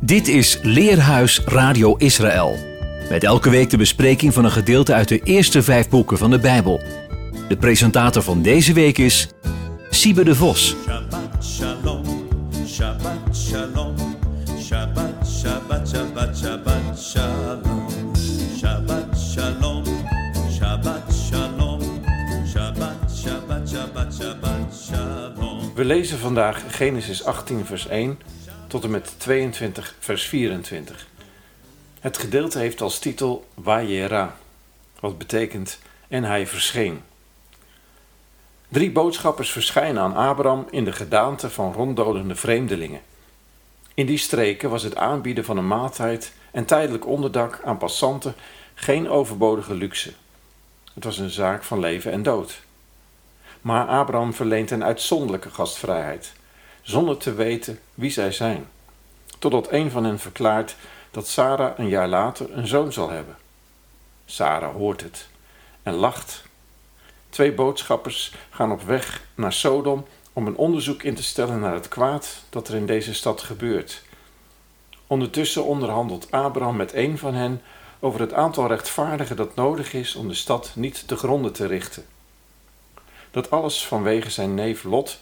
Dit 0.00 0.28
is 0.28 0.58
Leerhuis 0.62 1.40
Radio 1.44 1.96
Israël. 1.96 2.56
Met 3.08 3.24
elke 3.24 3.50
week 3.50 3.70
de 3.70 3.76
bespreking 3.76 4.34
van 4.34 4.44
een 4.44 4.50
gedeelte 4.50 4.94
uit 4.94 5.08
de 5.08 5.20
eerste 5.22 5.62
vijf 5.62 5.88
boeken 5.88 6.18
van 6.18 6.30
de 6.30 6.38
Bijbel. 6.38 6.80
De 7.48 7.56
presentator 7.56 8.22
van 8.22 8.42
deze 8.42 8.72
week 8.72 8.98
is 8.98 9.28
Siebe 9.90 10.24
de 10.24 10.34
Vos. 10.34 10.76
Shabbat 10.84 11.44
shalom, 11.44 12.04
Shabbat 12.66 13.36
shalom, 13.36 13.94
Shabbat, 14.60 15.28
Shabbat, 15.40 15.88
Shabbat, 15.88 16.38
Shabbat 16.38 16.98
shalom, 16.98 17.86
Shabbat 18.58 19.18
shalom, 19.32 19.84
Shabbat 20.58 21.12
shalom, 21.28 21.80
Shabbat, 22.52 23.10
Shabbat, 23.22 23.70
Shabbat, 23.70 24.14
Shabbat 24.14 24.86
shalom. 24.86 25.72
We 25.74 25.84
lezen 25.84 26.18
vandaag 26.18 26.64
Genesis 26.68 27.24
18, 27.24 27.64
vers 27.66 27.86
1 27.88 28.18
tot 28.68 28.84
en 28.84 28.90
met 28.90 29.14
22, 29.16 29.94
vers 29.98 30.24
24. 30.24 31.06
Het 32.00 32.18
gedeelte 32.18 32.58
heeft 32.58 32.80
als 32.80 32.98
titel 32.98 33.46
Wajera, 33.54 34.36
wat 35.00 35.18
betekent 35.18 35.78
en 36.08 36.24
hij 36.24 36.46
verscheen. 36.46 37.02
Drie 38.68 38.90
boodschappers 38.90 39.50
verschijnen 39.50 40.02
aan 40.02 40.16
Abraham 40.16 40.66
in 40.70 40.84
de 40.84 40.92
gedaante 40.92 41.50
van 41.50 41.72
ronddolende 41.72 42.34
vreemdelingen. 42.34 43.00
In 43.94 44.06
die 44.06 44.18
streken 44.18 44.70
was 44.70 44.82
het 44.82 44.96
aanbieden 44.96 45.44
van 45.44 45.56
een 45.56 45.66
maaltijd 45.66 46.32
en 46.50 46.64
tijdelijk 46.64 47.06
onderdak 47.06 47.60
aan 47.64 47.78
passanten 47.78 48.34
geen 48.74 49.08
overbodige 49.08 49.74
luxe. 49.74 50.12
Het 50.94 51.04
was 51.04 51.18
een 51.18 51.30
zaak 51.30 51.62
van 51.62 51.78
leven 51.78 52.12
en 52.12 52.22
dood. 52.22 52.60
Maar 53.60 53.86
Abraham 53.86 54.34
verleent 54.34 54.70
een 54.70 54.84
uitzonderlijke 54.84 55.50
gastvrijheid, 55.50 56.32
zonder 56.88 57.16
te 57.16 57.34
weten 57.34 57.80
wie 57.94 58.10
zij 58.10 58.32
zijn, 58.32 58.68
totdat 59.38 59.72
een 59.72 59.90
van 59.90 60.04
hen 60.04 60.18
verklaart 60.18 60.76
dat 61.10 61.28
Sarah 61.28 61.78
een 61.78 61.88
jaar 61.88 62.08
later 62.08 62.52
een 62.52 62.66
zoon 62.66 62.92
zal 62.92 63.10
hebben. 63.10 63.36
Sarah 64.24 64.74
hoort 64.74 65.02
het 65.02 65.28
en 65.82 65.94
lacht. 65.94 66.42
Twee 67.28 67.52
boodschappers 67.52 68.34
gaan 68.50 68.72
op 68.72 68.82
weg 68.82 69.22
naar 69.34 69.52
Sodom 69.52 70.06
om 70.32 70.46
een 70.46 70.56
onderzoek 70.56 71.02
in 71.02 71.14
te 71.14 71.22
stellen 71.22 71.60
naar 71.60 71.74
het 71.74 71.88
kwaad 71.88 72.42
dat 72.50 72.68
er 72.68 72.74
in 72.74 72.86
deze 72.86 73.14
stad 73.14 73.42
gebeurt. 73.42 74.02
Ondertussen 75.06 75.64
onderhandelt 75.64 76.30
Abraham 76.30 76.76
met 76.76 76.94
een 76.94 77.18
van 77.18 77.34
hen 77.34 77.62
over 78.00 78.20
het 78.20 78.32
aantal 78.32 78.66
rechtvaardigen 78.66 79.36
dat 79.36 79.54
nodig 79.54 79.92
is 79.92 80.14
om 80.14 80.28
de 80.28 80.34
stad 80.34 80.72
niet 80.74 81.08
te 81.08 81.16
gronden 81.16 81.52
te 81.52 81.66
richten. 81.66 82.04
Dat 83.30 83.50
alles 83.50 83.86
vanwege 83.86 84.30
zijn 84.30 84.54
neef 84.54 84.84
Lot, 84.84 85.20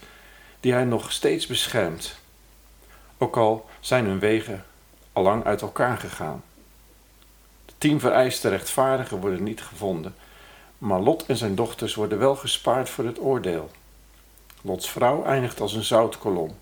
die 0.67 0.75
hij 0.75 0.85
nog 0.85 1.13
steeds 1.13 1.47
beschermt, 1.47 2.15
ook 3.19 3.37
al 3.37 3.69
zijn 3.81 4.05
hun 4.05 4.19
wegen 4.19 4.65
allang 5.13 5.45
uit 5.45 5.63
elkaar 5.63 5.97
gegaan. 5.97 6.43
De 7.67 7.73
tien 7.79 8.01
vereiste 8.01 8.49
rechtvaardigen 8.49 9.21
worden 9.21 9.43
niet 9.43 9.63
gevonden, 9.63 10.15
maar 10.79 11.01
Lot 11.01 11.27
en 11.27 11.37
zijn 11.37 11.55
dochters 11.55 11.95
worden 11.95 12.19
wel 12.19 12.37
gespaard 12.37 12.89
voor 12.89 13.05
het 13.05 13.21
oordeel. 13.21 13.71
Lots 14.61 14.91
vrouw 14.91 15.25
eindigt 15.25 15.61
als 15.61 15.73
een 15.75 15.85
zoutkolom. 15.85 16.57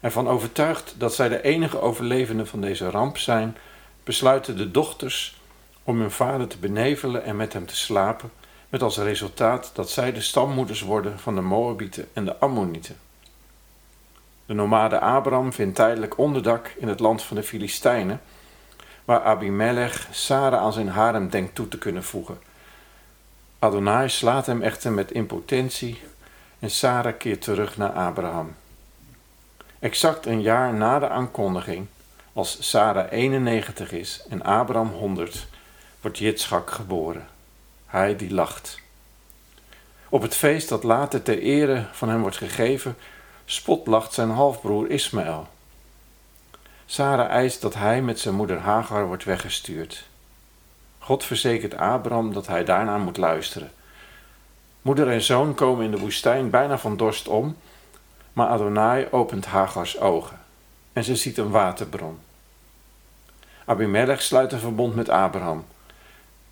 Ervan 0.00 0.28
overtuigd 0.28 0.94
dat 0.98 1.14
zij 1.14 1.28
de 1.28 1.42
enige 1.42 1.80
overlevenden 1.80 2.46
van 2.46 2.60
deze 2.60 2.90
ramp 2.90 3.18
zijn, 3.18 3.56
besluiten 4.04 4.56
de 4.56 4.70
dochters 4.70 5.40
om 5.82 6.00
hun 6.00 6.10
vader 6.10 6.46
te 6.46 6.58
benevelen 6.58 7.24
en 7.24 7.36
met 7.36 7.52
hem 7.52 7.66
te 7.66 7.76
slapen, 7.76 8.30
met 8.72 8.82
als 8.82 8.96
resultaat 8.96 9.70
dat 9.74 9.90
zij 9.90 10.12
de 10.12 10.20
stammoeders 10.20 10.80
worden 10.80 11.18
van 11.18 11.34
de 11.34 11.40
Moabieten 11.40 12.08
en 12.12 12.24
de 12.24 12.38
Ammonieten. 12.38 12.96
De 14.46 14.54
nomade 14.54 15.00
Abraham 15.00 15.52
vindt 15.52 15.74
tijdelijk 15.76 16.18
onderdak 16.18 16.74
in 16.78 16.88
het 16.88 17.00
land 17.00 17.22
van 17.22 17.36
de 17.36 17.42
Filistijnen, 17.42 18.20
waar 19.04 19.22
Abimelech 19.22 20.08
Sarah 20.10 20.60
aan 20.60 20.72
zijn 20.72 20.88
harem 20.88 21.28
denkt 21.28 21.54
toe 21.54 21.68
te 21.68 21.78
kunnen 21.78 22.04
voegen. 22.04 22.38
Adonai 23.58 24.08
slaat 24.08 24.46
hem 24.46 24.62
echter 24.62 24.92
met 24.92 25.10
impotentie 25.10 26.00
en 26.58 26.70
Sarah 26.70 27.18
keert 27.18 27.42
terug 27.42 27.76
naar 27.76 27.92
Abraham. 27.92 28.54
Exact 29.78 30.26
een 30.26 30.42
jaar 30.42 30.74
na 30.74 30.98
de 30.98 31.08
aankondiging, 31.08 31.86
als 32.32 32.70
Sarah 32.70 33.12
91 33.12 33.92
is 33.92 34.24
en 34.28 34.42
Abraham 34.42 34.88
100, 34.88 35.46
wordt 36.00 36.18
Jitschak 36.18 36.70
geboren. 36.70 37.30
Hij 37.92 38.16
die 38.16 38.34
lacht. 38.34 38.80
Op 40.08 40.22
het 40.22 40.34
feest 40.34 40.68
dat 40.68 40.82
later 40.82 41.22
ter 41.22 41.38
ere 41.38 41.86
van 41.92 42.08
hem 42.08 42.20
wordt 42.20 42.36
gegeven, 42.36 42.96
spotlacht 43.44 44.12
zijn 44.12 44.30
halfbroer 44.30 44.90
Ismaël. 44.90 45.48
Sarah 46.86 47.30
eist 47.30 47.60
dat 47.60 47.74
hij 47.74 48.02
met 48.02 48.20
zijn 48.20 48.34
moeder 48.34 48.58
Hagar 48.58 49.06
wordt 49.06 49.24
weggestuurd. 49.24 50.04
God 50.98 51.24
verzekert 51.24 51.76
Abraham 51.76 52.32
dat 52.32 52.46
hij 52.46 52.64
daarna 52.64 52.98
moet 52.98 53.16
luisteren. 53.16 53.70
Moeder 54.82 55.10
en 55.10 55.22
zoon 55.22 55.54
komen 55.54 55.84
in 55.84 55.90
de 55.90 55.98
woestijn 55.98 56.50
bijna 56.50 56.78
van 56.78 56.96
dorst 56.96 57.28
om, 57.28 57.56
maar 58.32 58.48
Adonai 58.48 59.06
opent 59.10 59.46
Hagars 59.46 60.00
ogen 60.00 60.40
en 60.92 61.04
ze 61.04 61.16
ziet 61.16 61.38
een 61.38 61.50
waterbron. 61.50 62.18
Abimelech 63.64 64.22
sluit 64.22 64.52
een 64.52 64.58
verbond 64.58 64.94
met 64.94 65.08
Abraham. 65.08 65.64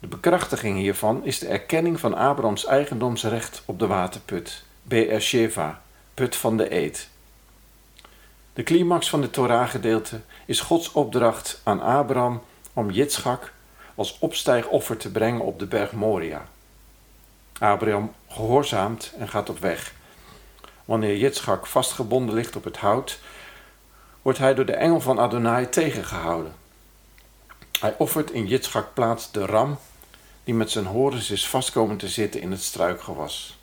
De 0.01 0.07
bekrachtiging 0.07 0.79
hiervan 0.79 1.25
is 1.25 1.39
de 1.39 1.47
erkenning 1.47 2.01
van 2.01 2.15
Abrahams 2.15 2.65
eigendomsrecht 2.65 3.63
op 3.65 3.79
de 3.79 3.87
waterput, 3.87 4.65
Beersheva, 4.83 5.83
put 6.15 6.37
van 6.37 6.57
de 6.57 6.75
eed. 6.75 7.09
De 8.53 8.63
climax 8.63 9.11
van 9.11 9.23
het 9.23 9.33
Torah-gedeelte 9.33 10.21
is 10.47 10.61
Gods 10.61 10.93
opdracht 10.93 11.61
aan 11.63 11.81
Abraham 11.81 12.43
om 12.73 12.91
Jitschak 12.91 13.53
als 13.95 14.19
opstijgoffer 14.19 14.97
te 14.97 15.11
brengen 15.11 15.41
op 15.41 15.59
de 15.59 15.67
berg 15.67 15.93
Moria. 15.93 16.47
Abraham 17.59 18.15
gehoorzaamt 18.29 19.13
en 19.19 19.29
gaat 19.29 19.49
op 19.49 19.59
weg. 19.59 19.95
Wanneer 20.85 21.17
Jitschak 21.17 21.67
vastgebonden 21.67 22.35
ligt 22.35 22.57
op 22.57 22.65
het 22.65 22.77
hout, 22.77 23.19
wordt 24.23 24.39
hij 24.39 24.55
door 24.55 24.67
de 24.67 24.75
engel 24.75 25.01
van 25.01 25.19
Adonai 25.19 25.69
tegengehouden. 25.69 26.55
Hij 27.81 27.95
offert 27.99 28.31
in 28.31 28.47
Jitschak 28.47 28.95
plaats 28.95 29.33
de 29.33 29.47
ram 29.47 29.79
die 30.45 30.55
met 30.55 30.71
zijn 30.71 30.87
horens 30.87 31.31
is 31.31 31.49
vastkomen 31.49 31.97
te 31.97 32.09
zitten 32.09 32.41
in 32.41 32.51
het 32.51 32.63
struikgewas. 32.63 33.59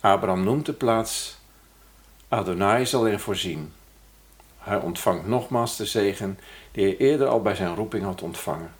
Abraham 0.00 0.44
noemt 0.44 0.66
de 0.66 0.72
plaats 0.72 1.36
Adonai 2.28 2.86
zal 2.86 3.06
erin 3.06 3.18
voorzien. 3.18 3.72
Hij 4.58 4.76
ontvangt 4.76 5.26
nogmaals 5.26 5.76
de 5.76 5.86
zegen 5.86 6.38
die 6.72 6.84
hij 6.84 6.96
eerder 6.96 7.26
al 7.26 7.42
bij 7.42 7.54
zijn 7.54 7.74
roeping 7.74 8.04
had 8.04 8.22
ontvangen. 8.22 8.72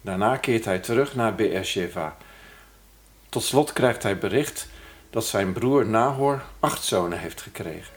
Daarna 0.00 0.36
keert 0.36 0.64
hij 0.64 0.78
terug 0.78 1.14
naar 1.14 1.34
Beersheva. 1.34 2.16
Tot 3.28 3.42
slot 3.42 3.72
krijgt 3.72 4.02
hij 4.02 4.18
bericht 4.18 4.68
dat 5.10 5.26
zijn 5.26 5.52
broer 5.52 5.86
Nahor 5.86 6.42
acht 6.60 6.84
zonen 6.84 7.18
heeft 7.18 7.40
gekregen. 7.40 7.94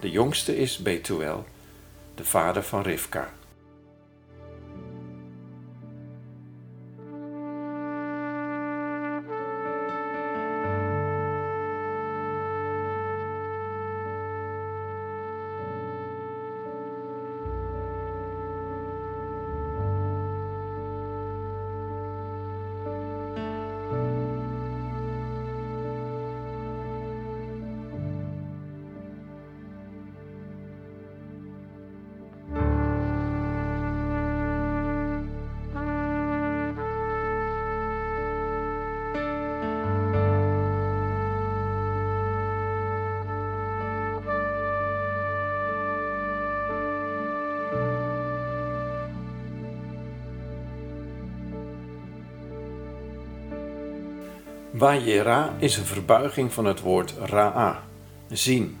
De 0.00 0.10
jongste 0.10 0.56
is 0.56 0.78
Betuel, 0.78 1.44
de 2.14 2.24
vader 2.24 2.62
van 2.62 2.82
Rivka. 2.82 3.32
Wajera 54.80 55.54
is 55.58 55.76
een 55.76 55.84
verbuiging 55.84 56.52
van 56.52 56.64
het 56.64 56.80
woord 56.80 57.14
ra'a, 57.22 57.82
zien. 58.30 58.80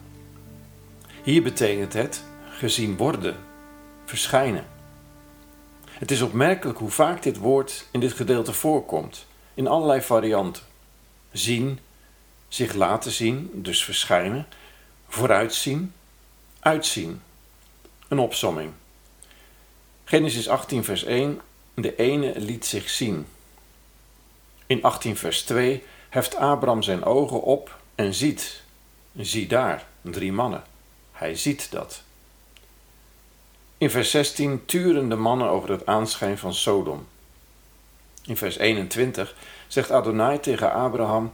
Hier 1.22 1.42
betekent 1.42 1.92
het 1.92 2.24
gezien 2.50 2.96
worden, 2.96 3.36
verschijnen. 4.04 4.66
Het 5.90 6.10
is 6.10 6.22
opmerkelijk 6.22 6.78
hoe 6.78 6.90
vaak 6.90 7.22
dit 7.22 7.36
woord 7.36 7.86
in 7.90 8.00
dit 8.00 8.12
gedeelte 8.12 8.52
voorkomt, 8.52 9.26
in 9.54 9.66
allerlei 9.66 10.00
varianten. 10.00 10.62
Zien, 11.32 11.78
zich 12.48 12.74
laten 12.74 13.10
zien, 13.10 13.50
dus 13.54 13.84
verschijnen, 13.84 14.46
vooruitzien, 15.08 15.92
uitzien. 16.60 17.22
Een 18.08 18.18
opsomming. 18.18 18.72
Genesis 20.04 20.48
18, 20.48 20.84
vers 20.84 21.04
1. 21.04 21.40
De 21.74 21.96
ene 21.96 22.32
liet 22.36 22.66
zich 22.66 22.90
zien. 22.90 23.26
In 24.70 24.82
18, 24.82 25.16
vers 25.16 25.42
2 25.42 25.82
heft 26.08 26.36
Abraham 26.36 26.82
zijn 26.82 27.04
ogen 27.04 27.42
op 27.42 27.78
en 27.94 28.14
ziet. 28.14 28.62
Zie 29.16 29.46
daar, 29.46 29.86
drie 30.00 30.32
mannen. 30.32 30.62
Hij 31.12 31.34
ziet 31.34 31.70
dat. 31.70 32.02
In 33.78 33.90
vers 33.90 34.10
16 34.10 34.64
turen 34.64 35.08
de 35.08 35.16
mannen 35.16 35.48
over 35.48 35.70
het 35.70 35.86
aanschijn 35.86 36.38
van 36.38 36.54
Sodom. 36.54 37.06
In 38.24 38.36
vers 38.36 38.56
21 38.58 39.34
zegt 39.68 39.90
Adonai 39.90 40.40
tegen 40.40 40.72
Abraham: 40.72 41.32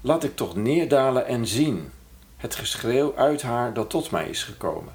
Laat 0.00 0.24
ik 0.24 0.36
toch 0.36 0.56
neerdalen 0.56 1.26
en 1.26 1.46
zien 1.46 1.92
het 2.36 2.54
geschreeuw 2.54 3.16
uit 3.16 3.42
haar 3.42 3.74
dat 3.74 3.90
tot 3.90 4.10
mij 4.10 4.28
is 4.28 4.42
gekomen. 4.42 4.92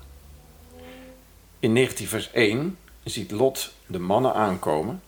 In 1.60 1.74
19 1.74 2.08
vers 2.08 2.32
1 2.32 2.78
ziet 3.04 3.32
Lot 3.32 3.74
de 3.86 4.00
mannen 4.00 4.34
aankomen 4.34 5.03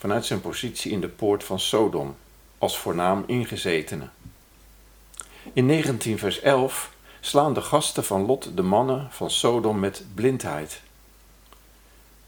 vanuit 0.00 0.26
zijn 0.26 0.40
positie 0.40 0.92
in 0.92 1.00
de 1.00 1.08
poort 1.08 1.44
van 1.44 1.60
Sodom 1.60 2.16
als 2.58 2.78
voornaam 2.78 3.24
ingezetene. 3.26 4.08
In 5.52 5.66
19 5.66 6.18
vers 6.18 6.40
11 6.40 6.92
slaan 7.20 7.54
de 7.54 7.60
gasten 7.60 8.04
van 8.04 8.26
Lot 8.26 8.56
de 8.56 8.62
mannen 8.62 9.08
van 9.10 9.30
Sodom 9.30 9.78
met 9.78 10.04
blindheid. 10.14 10.80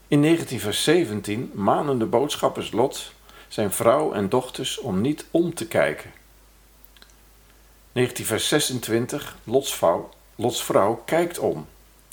In 0.09 0.21
19 0.21 0.61
vers 0.61 0.85
17 0.85 1.51
manen 1.55 1.99
de 1.99 2.07
boodschappers 2.07 2.73
Lot 2.73 3.13
zijn 3.49 3.73
vrouw 3.73 4.13
en 4.13 4.29
dochters 4.29 4.79
om 4.79 5.01
niet 5.01 5.25
om 5.31 5.55
te 5.55 5.67
kijken. 5.67 6.13
19 7.93 8.25
vers 8.25 8.49
26 8.49 9.37
Lots 9.45 9.75
vrouw, 9.75 10.11
Lots 10.35 10.65
vrouw 10.65 11.03
kijkt 11.05 11.39
om. 11.39 11.67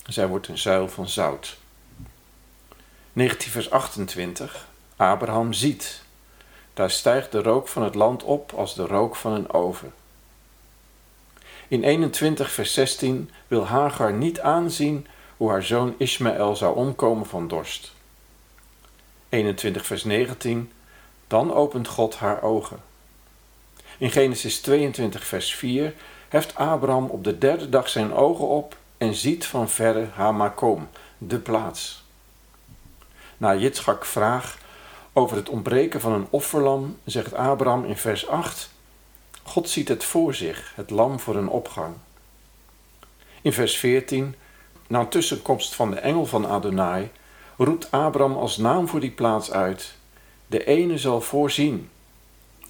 Zij 0.06 0.28
wordt 0.28 0.48
een 0.48 0.58
zuil 0.58 0.88
van 0.88 1.10
zout. 1.10 1.58
19 3.14 3.52
vers 3.52 3.70
28 3.70 4.68
Abraham 5.00 5.54
ziet. 5.54 6.02
Daar 6.74 6.92
stijgt 6.92 7.32
de 7.32 7.42
rook 7.42 7.68
van 7.68 7.84
het 7.84 7.96
land 7.96 8.24
op 8.24 8.52
als 8.56 8.76
de 8.76 8.86
rook 8.86 9.16
van 9.16 9.32
een 9.32 9.54
oven. 9.54 9.94
In 11.68 11.84
21 11.84 12.52
vers 12.52 12.74
16 12.74 13.32
wil 13.48 13.66
Hagar 13.66 14.14
niet 14.14 14.40
aanzien 14.40 15.08
hoe 15.38 15.50
haar 15.50 15.64
zoon 15.64 15.96
Ismaël 15.98 16.56
zou 16.56 16.76
omkomen 16.76 17.26
van 17.26 17.48
dorst. 17.48 17.94
21 19.30 19.86
vers 19.86 20.04
19 20.04 20.72
Dan 21.28 21.54
opent 21.54 21.88
God 21.88 22.16
haar 22.16 22.42
ogen. 22.42 22.80
In 23.98 24.12
Genesis 24.12 24.62
22 24.62 25.26
vers 25.26 25.56
4 25.56 25.94
heft 26.30 26.56
Abraham 26.56 27.06
op 27.06 27.24
de 27.24 27.38
derde 27.38 27.70
dag 27.70 27.90
zijn 27.90 28.14
ogen 28.14 28.48
op 28.48 28.78
en 28.98 29.14
ziet 29.14 29.46
van 29.46 29.70
verre 29.70 30.08
Hamakom, 30.14 30.90
de 31.18 31.40
plaats. 31.40 32.04
Na 33.38 33.56
Jitschak 33.56 34.06
vraag 34.06 34.58
over 35.20 35.38
het 35.38 35.50
ontbreken 35.50 36.02
van 36.02 36.14
een 36.14 36.28
offerlam, 36.30 36.98
zegt 37.04 37.34
Abraham 37.34 37.86
in 37.86 37.98
vers 37.98 38.28
8: 38.28 38.70
God 39.44 39.70
ziet 39.70 39.88
het 39.88 40.04
voor 40.04 40.34
zich, 40.34 40.72
het 40.76 40.90
lam 40.90 41.20
voor 41.20 41.36
een 41.36 41.50
opgang. 41.50 41.96
In 43.42 43.54
vers 43.54 43.78
14, 43.78 44.36
na 44.88 45.00
een 45.00 45.10
tussenkomst 45.10 45.76
van 45.76 45.92
de 45.92 46.00
engel 46.00 46.26
van 46.26 46.48
Adonai, 46.48 47.12
roept 47.58 47.92
Abraham 47.92 48.38
als 48.38 48.58
naam 48.58 48.88
voor 48.88 49.00
die 49.00 49.12
plaats 49.12 49.52
uit: 49.52 49.94
De 50.48 50.66
ene 50.66 50.98
zal 50.98 51.22
voorzien, 51.22 51.90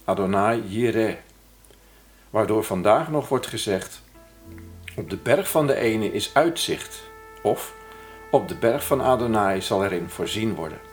Adonai 0.04 0.62
Jireh. 0.68 1.16
Waardoor 2.30 2.64
vandaag 2.64 3.08
nog 3.08 3.28
wordt 3.28 3.46
gezegd: 3.46 4.02
Op 4.96 5.10
de 5.10 5.16
berg 5.16 5.50
van 5.50 5.66
de 5.66 5.74
ene 5.74 6.12
is 6.12 6.30
uitzicht, 6.34 7.02
of 7.42 7.74
op 8.30 8.48
de 8.48 8.54
berg 8.54 8.86
van 8.86 9.02
Adonai 9.02 9.62
zal 9.62 9.84
erin 9.84 10.08
voorzien 10.08 10.54
worden. 10.54 10.89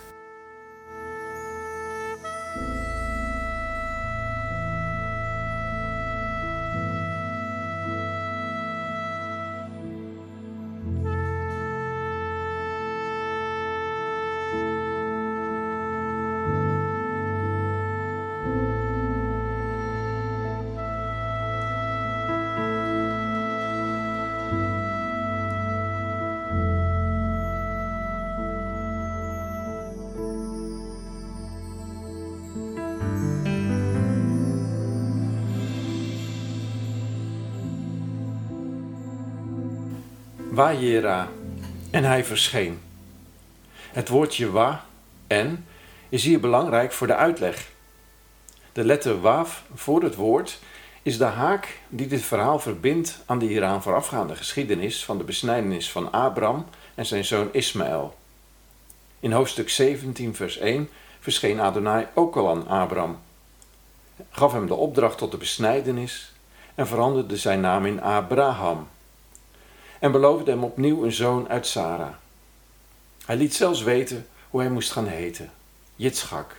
En 41.92 42.04
hij 42.04 42.26
verscheen. 42.26 42.80
Het 43.92 44.10
woordje 44.10 44.52
wa 44.52 44.84
en 45.28 45.66
is 46.10 46.24
hier 46.24 46.40
belangrijk 46.40 46.92
voor 46.92 47.08
de 47.08 47.16
uitleg. 47.16 47.68
De 48.72 48.84
letter 48.86 49.22
waf 49.22 49.64
voor 49.76 50.04
het 50.04 50.16
woord 50.16 50.60
is 51.02 51.18
de 51.18 51.24
haak 51.26 51.80
die 51.90 52.08
dit 52.08 52.22
verhaal 52.22 52.60
verbindt 52.60 53.24
aan 53.26 53.40
de 53.40 53.46
hieraan 53.46 53.82
voorafgaande 53.82 54.36
geschiedenis 54.36 55.06
van 55.06 55.18
de 55.18 55.24
besnijdenis 55.24 55.92
van 55.92 56.12
Abraham 56.12 56.66
en 56.96 57.06
zijn 57.06 57.26
zoon 57.26 57.50
Ismaël. 57.52 58.16
In 59.20 59.32
hoofdstuk 59.32 59.70
17, 59.70 60.36
vers 60.36 60.58
1 60.58 60.90
verscheen 61.20 61.60
Adonai 61.60 62.08
ook 62.14 62.36
al 62.36 62.50
aan 62.50 62.68
Abraham, 62.68 63.20
gaf 64.30 64.52
hem 64.52 64.68
de 64.68 64.76
opdracht 64.76 65.18
tot 65.18 65.32
de 65.32 65.38
besnijdenis 65.38 66.34
en 66.76 66.88
veranderde 66.88 67.38
zijn 67.38 67.62
naam 67.62 67.86
in 67.86 68.02
Abraham 68.02 68.88
en 70.00 70.12
beloofde 70.12 70.52
hem 70.52 70.64
opnieuw 70.64 71.04
een 71.04 71.12
zoon 71.12 71.50
uit 71.50 71.68
Sarah. 71.68 72.14
Hij 73.26 73.36
liet 73.36 73.56
zelfs 73.56 73.82
weten 73.82 74.28
hoe 74.50 74.62
hij 74.62 74.70
moest 74.70 74.92
gaan 74.92 75.08
heten: 75.08 75.52
Jitschak, 75.96 76.56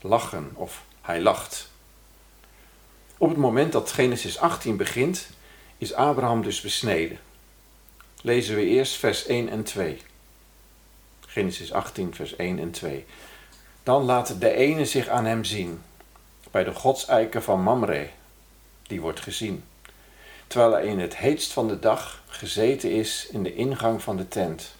lachen 0.00 0.50
of 0.54 0.84
hij 1.00 1.20
lacht. 1.20 1.70
Op 3.18 3.28
het 3.28 3.38
moment 3.38 3.72
dat 3.72 3.92
Genesis 3.92 4.38
18 4.38 4.76
begint, 4.76 5.28
is 5.78 5.94
Abraham 5.94 6.42
dus 6.42 6.60
besneden. 6.60 7.18
Lezen 8.22 8.54
we 8.54 8.64
eerst 8.64 8.96
vers 8.96 9.26
1 9.26 9.48
en 9.48 9.62
2. 9.62 10.00
Genesis 11.26 11.72
18, 11.72 12.14
vers 12.14 12.36
1 12.36 12.58
en 12.58 12.70
2. 12.70 13.06
Dan 13.82 14.02
laat 14.02 14.40
de 14.40 14.52
ene 14.52 14.84
zich 14.84 15.08
aan 15.08 15.24
hem 15.24 15.44
zien, 15.44 15.82
bij 16.50 16.64
de 16.64 16.74
godseiken 16.74 17.42
van 17.42 17.62
Mamre, 17.62 18.08
die 18.82 19.00
wordt 19.00 19.20
gezien 19.20 19.64
terwijl 20.48 20.72
hij 20.72 20.86
in 20.86 20.98
het 20.98 21.16
heetst 21.16 21.52
van 21.52 21.68
de 21.68 21.78
dag 21.78 22.22
gezeten 22.28 22.90
is 22.90 23.26
in 23.30 23.42
de 23.42 23.54
ingang 23.54 24.02
van 24.02 24.16
de 24.16 24.28
tent. 24.28 24.74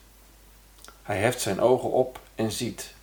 Hij 1.02 1.18
heft 1.18 1.40
zijn 1.40 1.60
ogen 1.60 1.90
op 1.90 2.20
en 2.34 2.52
ziet. 2.52 2.94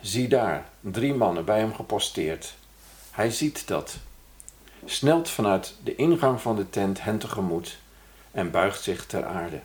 Zie 0.00 0.28
daar, 0.28 0.68
drie 0.80 1.14
mannen 1.14 1.44
bij 1.44 1.58
hem 1.58 1.74
geposteerd. 1.74 2.54
Hij 3.10 3.30
ziet 3.30 3.66
dat. 3.66 3.96
Snelt 4.84 5.30
vanuit 5.30 5.74
de 5.82 5.94
ingang 5.94 6.40
van 6.40 6.56
de 6.56 6.70
tent 6.70 7.02
hen 7.02 7.18
tegemoet 7.18 7.78
en 8.30 8.50
buigt 8.50 8.82
zich 8.82 9.06
ter 9.06 9.24
aarde. 9.24 9.60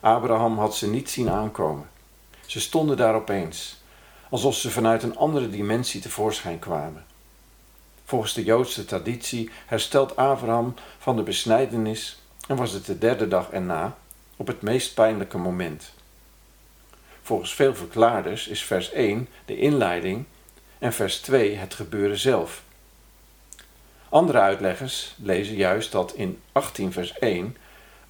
Abraham 0.00 0.58
had 0.58 0.76
ze 0.76 0.90
niet 0.90 1.10
zien 1.10 1.30
aankomen. 1.30 1.88
Ze 2.46 2.60
stonden 2.60 2.96
daar 2.96 3.14
opeens, 3.14 3.82
alsof 4.28 4.54
ze 4.54 4.70
vanuit 4.70 5.02
een 5.02 5.16
andere 5.16 5.50
dimensie 5.50 6.00
tevoorschijn 6.00 6.58
kwamen. 6.58 7.04
Volgens 8.04 8.34
de 8.34 8.44
Joodse 8.44 8.84
traditie 8.84 9.50
herstelt 9.66 10.16
Abraham 10.16 10.74
van 10.98 11.16
de 11.16 11.22
besnijdenis 11.22 12.18
en 12.48 12.56
was 12.56 12.72
het 12.72 12.86
de 12.86 12.98
derde 12.98 13.28
dag 13.28 13.50
erna 13.50 13.96
op 14.36 14.46
het 14.46 14.62
meest 14.62 14.94
pijnlijke 14.94 15.38
moment. 15.38 15.92
Volgens 17.22 17.54
veel 17.54 17.74
verklaarders 17.74 18.48
is 18.48 18.64
vers 18.64 18.92
1 18.92 19.28
de 19.44 19.56
inleiding 19.56 20.24
en 20.78 20.92
vers 20.92 21.20
2 21.20 21.56
het 21.56 21.74
gebeuren 21.74 22.18
zelf. 22.18 22.62
Andere 24.08 24.38
uitleggers 24.38 25.14
lezen 25.22 25.54
juist 25.54 25.92
dat 25.92 26.12
in 26.12 26.40
18 26.52 26.92
vers 26.92 27.18
1 27.18 27.56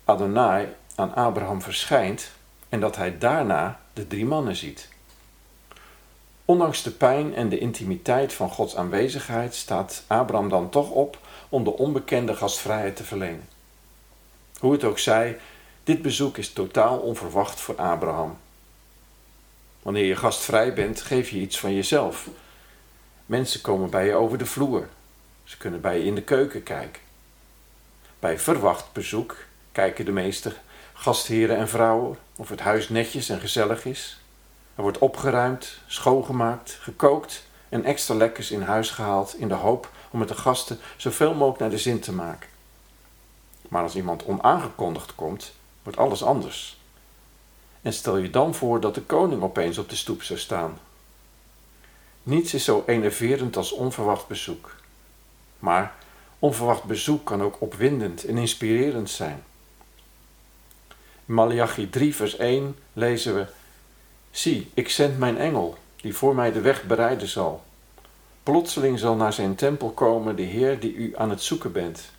Adonai 0.04 0.68
aan 0.94 1.14
Abraham 1.14 1.62
verschijnt 1.62 2.30
en 2.68 2.80
dat 2.80 2.96
hij 2.96 3.18
daarna 3.18 3.80
de 3.92 4.06
drie 4.06 4.26
mannen 4.26 4.56
ziet. 4.56 4.88
Ondanks 6.44 6.82
de 6.82 6.90
pijn 6.90 7.34
en 7.34 7.48
de 7.48 7.58
intimiteit 7.58 8.32
van 8.32 8.50
Gods 8.50 8.76
aanwezigheid 8.76 9.54
staat 9.54 10.04
Abraham 10.06 10.48
dan 10.48 10.70
toch 10.70 10.90
op 10.90 11.18
om 11.48 11.64
de 11.64 11.76
onbekende 11.76 12.34
gastvrijheid 12.34 12.96
te 12.96 13.04
verlenen. 13.04 13.53
Hoe 14.64 14.72
het 14.72 14.84
ook 14.84 14.98
zij, 14.98 15.38
dit 15.82 16.02
bezoek 16.02 16.36
is 16.36 16.52
totaal 16.52 16.98
onverwacht 16.98 17.60
voor 17.60 17.76
Abraham. 17.76 18.38
Wanneer 19.82 20.04
je 20.04 20.16
gastvrij 20.16 20.74
bent, 20.74 21.00
geef 21.00 21.30
je 21.30 21.38
iets 21.38 21.60
van 21.60 21.74
jezelf. 21.74 22.28
Mensen 23.26 23.60
komen 23.60 23.90
bij 23.90 24.06
je 24.06 24.14
over 24.14 24.38
de 24.38 24.46
vloer. 24.46 24.88
Ze 25.44 25.56
kunnen 25.56 25.80
bij 25.80 25.98
je 25.98 26.04
in 26.04 26.14
de 26.14 26.22
keuken 26.22 26.62
kijken. 26.62 27.02
Bij 28.18 28.38
verwacht 28.38 28.92
bezoek 28.92 29.36
kijken 29.72 30.04
de 30.04 30.12
meeste 30.12 30.52
gastheren 30.92 31.56
en 31.56 31.68
vrouwen, 31.68 32.18
of 32.36 32.48
het 32.48 32.60
huis 32.60 32.88
netjes 32.88 33.28
en 33.28 33.40
gezellig 33.40 33.84
is. 33.84 34.20
Er 34.74 34.82
wordt 34.82 34.98
opgeruimd, 34.98 35.78
schoongemaakt, 35.86 36.78
gekookt 36.80 37.44
en 37.68 37.84
extra 37.84 38.14
lekkers 38.14 38.50
in 38.50 38.62
huis 38.62 38.90
gehaald 38.90 39.34
in 39.38 39.48
de 39.48 39.54
hoop 39.54 39.90
om 40.10 40.20
het 40.20 40.28
de 40.28 40.34
gasten 40.34 40.78
zoveel 40.96 41.34
mogelijk 41.34 41.60
naar 41.60 41.70
de 41.70 41.78
zin 41.78 42.00
te 42.00 42.12
maken. 42.12 42.52
Maar 43.74 43.82
als 43.82 43.96
iemand 43.96 44.24
onaangekondigd 44.24 45.14
komt, 45.14 45.52
wordt 45.82 45.98
alles 45.98 46.22
anders. 46.22 46.78
En 47.82 47.92
stel 47.92 48.16
je 48.16 48.30
dan 48.30 48.54
voor 48.54 48.80
dat 48.80 48.94
de 48.94 49.00
koning 49.00 49.42
opeens 49.42 49.78
op 49.78 49.88
de 49.88 49.96
stoep 49.96 50.22
zou 50.22 50.38
staan. 50.38 50.78
Niets 52.22 52.54
is 52.54 52.64
zo 52.64 52.82
enerverend 52.86 53.56
als 53.56 53.72
onverwacht 53.72 54.26
bezoek. 54.26 54.74
Maar 55.58 55.94
onverwacht 56.38 56.84
bezoek 56.84 57.24
kan 57.24 57.42
ook 57.42 57.60
opwindend 57.60 58.24
en 58.24 58.38
inspirerend 58.38 59.10
zijn. 59.10 59.44
In 61.26 61.34
Malachi 61.34 61.90
3, 61.90 62.14
vers 62.14 62.36
1 62.36 62.76
lezen 62.92 63.34
we: 63.34 63.46
Zie, 64.30 64.70
ik 64.74 64.88
zend 64.88 65.18
mijn 65.18 65.38
engel, 65.38 65.76
die 65.96 66.14
voor 66.14 66.34
mij 66.34 66.52
de 66.52 66.60
weg 66.60 66.84
bereiden 66.84 67.28
zal. 67.28 67.62
Plotseling 68.42 68.98
zal 68.98 69.16
naar 69.16 69.32
zijn 69.32 69.54
tempel 69.54 69.90
komen 69.90 70.36
de 70.36 70.42
Heer 70.42 70.80
die 70.80 70.94
u 70.94 71.16
aan 71.16 71.30
het 71.30 71.42
zoeken 71.42 71.72
bent, 71.72 72.12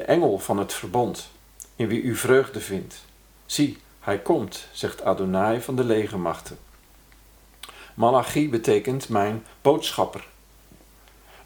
de 0.00 0.06
engel 0.06 0.38
van 0.38 0.58
het 0.58 0.72
verbond, 0.72 1.30
in 1.76 1.88
wie 1.88 2.02
u 2.02 2.16
vreugde 2.16 2.60
vindt. 2.60 3.04
Zie, 3.46 3.78
hij 4.00 4.18
komt, 4.18 4.66
zegt 4.72 5.02
Adonai 5.02 5.60
van 5.60 5.76
de 5.76 5.84
legermachten. 5.84 6.58
Malachi 7.94 8.48
betekent 8.48 9.08
mijn 9.08 9.44
boodschapper. 9.62 10.26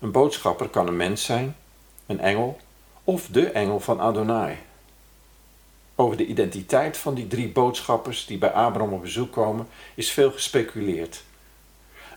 Een 0.00 0.10
boodschapper 0.10 0.68
kan 0.68 0.86
een 0.86 0.96
mens 0.96 1.24
zijn, 1.24 1.56
een 2.06 2.20
engel 2.20 2.60
of 3.04 3.26
de 3.26 3.50
engel 3.50 3.80
van 3.80 4.00
Adonai. 4.00 4.58
Over 5.94 6.16
de 6.16 6.26
identiteit 6.26 6.96
van 6.96 7.14
die 7.14 7.26
drie 7.26 7.48
boodschappers 7.48 8.26
die 8.26 8.38
bij 8.38 8.52
Abraham 8.52 8.92
op 8.92 9.02
bezoek 9.02 9.32
komen, 9.32 9.68
is 9.94 10.10
veel 10.10 10.30
gespeculeerd. 10.30 11.22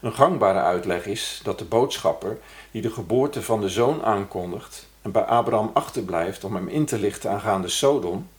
Een 0.01 0.13
gangbare 0.13 0.59
uitleg 0.59 1.05
is 1.05 1.39
dat 1.43 1.59
de 1.59 1.65
boodschapper 1.65 2.37
die 2.71 2.81
de 2.81 2.91
geboorte 2.91 3.41
van 3.41 3.61
de 3.61 3.69
zoon 3.69 4.03
aankondigt 4.03 4.87
en 5.07 5.13
bij 5.13 5.23
Abraham 5.23 5.71
achterblijft 5.73 6.43
om 6.43 6.55
hem 6.55 6.67
in 6.67 6.85
te 6.85 6.99
lichten 6.99 7.31
aangaande 7.31 7.67
Sodom, 7.67 8.29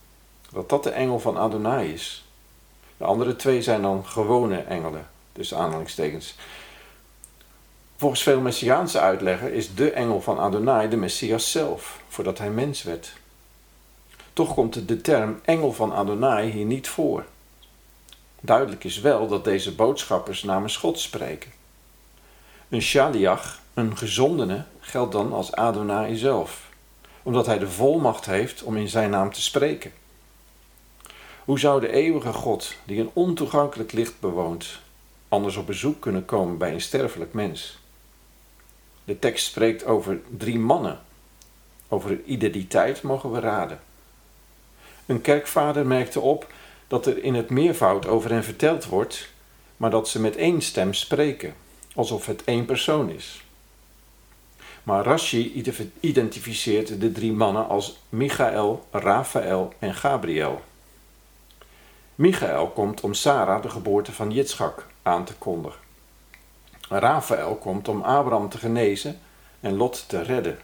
dat 0.51 0.69
dat 0.69 0.83
de 0.83 0.91
engel 0.91 1.21
van 1.21 1.39
Adonai 1.39 1.93
is. 1.93 2.25
De 2.97 3.05
andere 3.05 3.37
twee 3.37 3.63
zijn 3.63 3.83
dan 3.83 4.07
gewone 4.07 4.59
engelen, 4.59 5.09
dus 5.33 5.55
aanhalingstekens. 5.55 6.35
Volgens 7.97 8.23
veel 8.23 8.41
Messiaanse 8.41 9.01
uitleggen 9.01 9.53
is 9.53 9.75
de 9.75 9.91
engel 9.91 10.21
van 10.21 10.39
Adonai 10.39 10.89
de 10.89 10.97
Messias 10.97 11.51
zelf, 11.51 12.01
voordat 12.09 12.39
hij 12.39 12.51
mens 12.51 12.83
werd. 12.83 13.13
Toch 14.33 14.55
komt 14.55 14.89
de 14.89 15.01
term 15.01 15.41
engel 15.45 15.73
van 15.73 15.93
Adonai 15.93 16.51
hier 16.51 16.65
niet 16.65 16.89
voor. 16.89 17.25
Duidelijk 18.41 18.85
is 18.85 19.01
wel 19.01 19.29
dat 19.29 19.45
deze 19.45 19.75
boodschappers 19.75 20.43
namens 20.43 20.77
God 20.77 20.99
spreken. 20.99 21.53
Een 22.69 22.83
shaliach, 22.83 23.61
een 23.79 23.97
gezondene, 23.97 24.65
geldt 24.81 25.13
dan 25.13 25.33
als 25.33 25.53
Adonai 25.53 26.17
zelf, 26.17 26.69
omdat 27.23 27.47
hij 27.47 27.59
de 27.59 27.69
volmacht 27.69 28.27
heeft 28.27 28.63
om 28.63 28.77
in 28.77 28.89
zijn 28.89 29.11
naam 29.11 29.33
te 29.33 29.43
spreken. 29.43 29.93
Hoe 31.45 31.59
zou 31.59 31.81
de 31.81 31.93
eeuwige 31.93 32.33
God, 32.33 32.75
die 32.85 33.01
een 33.01 33.11
ontoegankelijk 33.13 33.93
licht 33.93 34.21
bewoont, 34.21 34.79
anders 35.29 35.57
op 35.57 35.67
bezoek 35.67 36.01
kunnen 36.01 36.25
komen 36.25 36.59
bij 36.59 36.73
een 36.73 36.81
sterfelijk 36.81 37.33
mens? 37.33 37.79
De 39.05 39.19
tekst 39.19 39.47
spreekt 39.47 39.85
over 39.85 40.21
drie 40.37 40.59
mannen. 40.59 41.01
Over 41.89 42.21
identiteit 42.25 43.03
mogen 43.03 43.33
we 43.33 43.41
raden. 43.41 43.81
Een 45.07 45.21
kerkvader 45.21 45.87
merkte 45.87 46.21
op 46.21 46.47
dat 46.89 47.07
er 47.07 47.23
in 47.23 47.35
het 47.35 47.51
meervoud 47.51 48.07
over 48.07 48.31
hen 48.31 48.45
verteld 48.45 48.85
wordt, 48.85 49.29
maar 49.77 49.91
dat 49.91 50.09
ze 50.09 50.21
met 50.21 50.37
één 50.37 50.63
stem 50.63 50.95
spreken, 50.95 51.55
alsof 51.95 52.27
het 52.27 52.45
één 52.45 52.65
persoon 52.65 53.11
is. 53.11 53.43
Maar 54.89 55.05
Rashi 55.05 55.65
identificeert 56.01 57.01
de 57.01 57.13
drie 57.13 57.33
mannen 57.33 57.69
als 57.69 57.99
Michael, 58.09 58.87
Raphaël 58.91 59.73
en 59.79 59.95
Gabriel. 59.95 60.63
Michael 62.15 62.69
komt 62.69 63.01
om 63.01 63.15
Sarah, 63.15 63.63
de 63.63 63.69
geboorte 63.69 64.13
van 64.13 64.31
Jitschak, 64.31 64.87
aan 65.03 65.25
te 65.25 65.35
kondigen. 65.35 65.81
Raphaël 66.81 67.55
komt 67.55 67.89
om 67.89 68.03
Abraham 68.03 68.49
te 68.49 68.59
genezen 68.59 69.19
en 69.61 69.77
Lot 69.77 70.09
te 70.09 70.23
redden. 70.23 70.59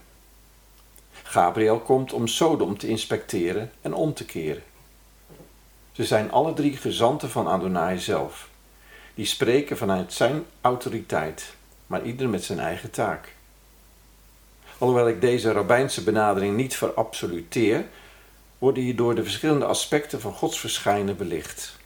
Gabriel 1.22 1.78
komt 1.78 2.12
om 2.12 2.26
Sodom 2.26 2.78
te 2.78 2.88
inspecteren 2.88 3.72
en 3.80 3.94
om 3.94 4.14
te 4.14 4.24
keren. 4.24 4.62
Ze 5.92 6.04
zijn 6.04 6.32
alle 6.32 6.52
drie 6.52 6.76
gezanten 6.76 7.30
van 7.30 7.48
Adonai 7.48 7.98
zelf. 7.98 8.48
Die 9.14 9.26
spreken 9.26 9.76
vanuit 9.76 10.12
zijn 10.12 10.44
autoriteit, 10.60 11.54
maar 11.86 12.02
ieder 12.02 12.28
met 12.28 12.44
zijn 12.44 12.58
eigen 12.58 12.90
taak. 12.90 13.33
Alhoewel 14.84 15.08
ik 15.08 15.20
deze 15.20 15.52
rabbijnse 15.52 16.02
benadering 16.02 16.56
niet 16.56 16.76
verabsoluteer, 16.76 17.84
worden 18.58 18.82
hierdoor 18.82 19.14
de 19.14 19.22
verschillende 19.22 19.64
aspecten 19.64 20.20
van 20.20 20.32
Gods 20.32 20.60
verschijnen 20.60 21.16
belicht. 21.16 21.76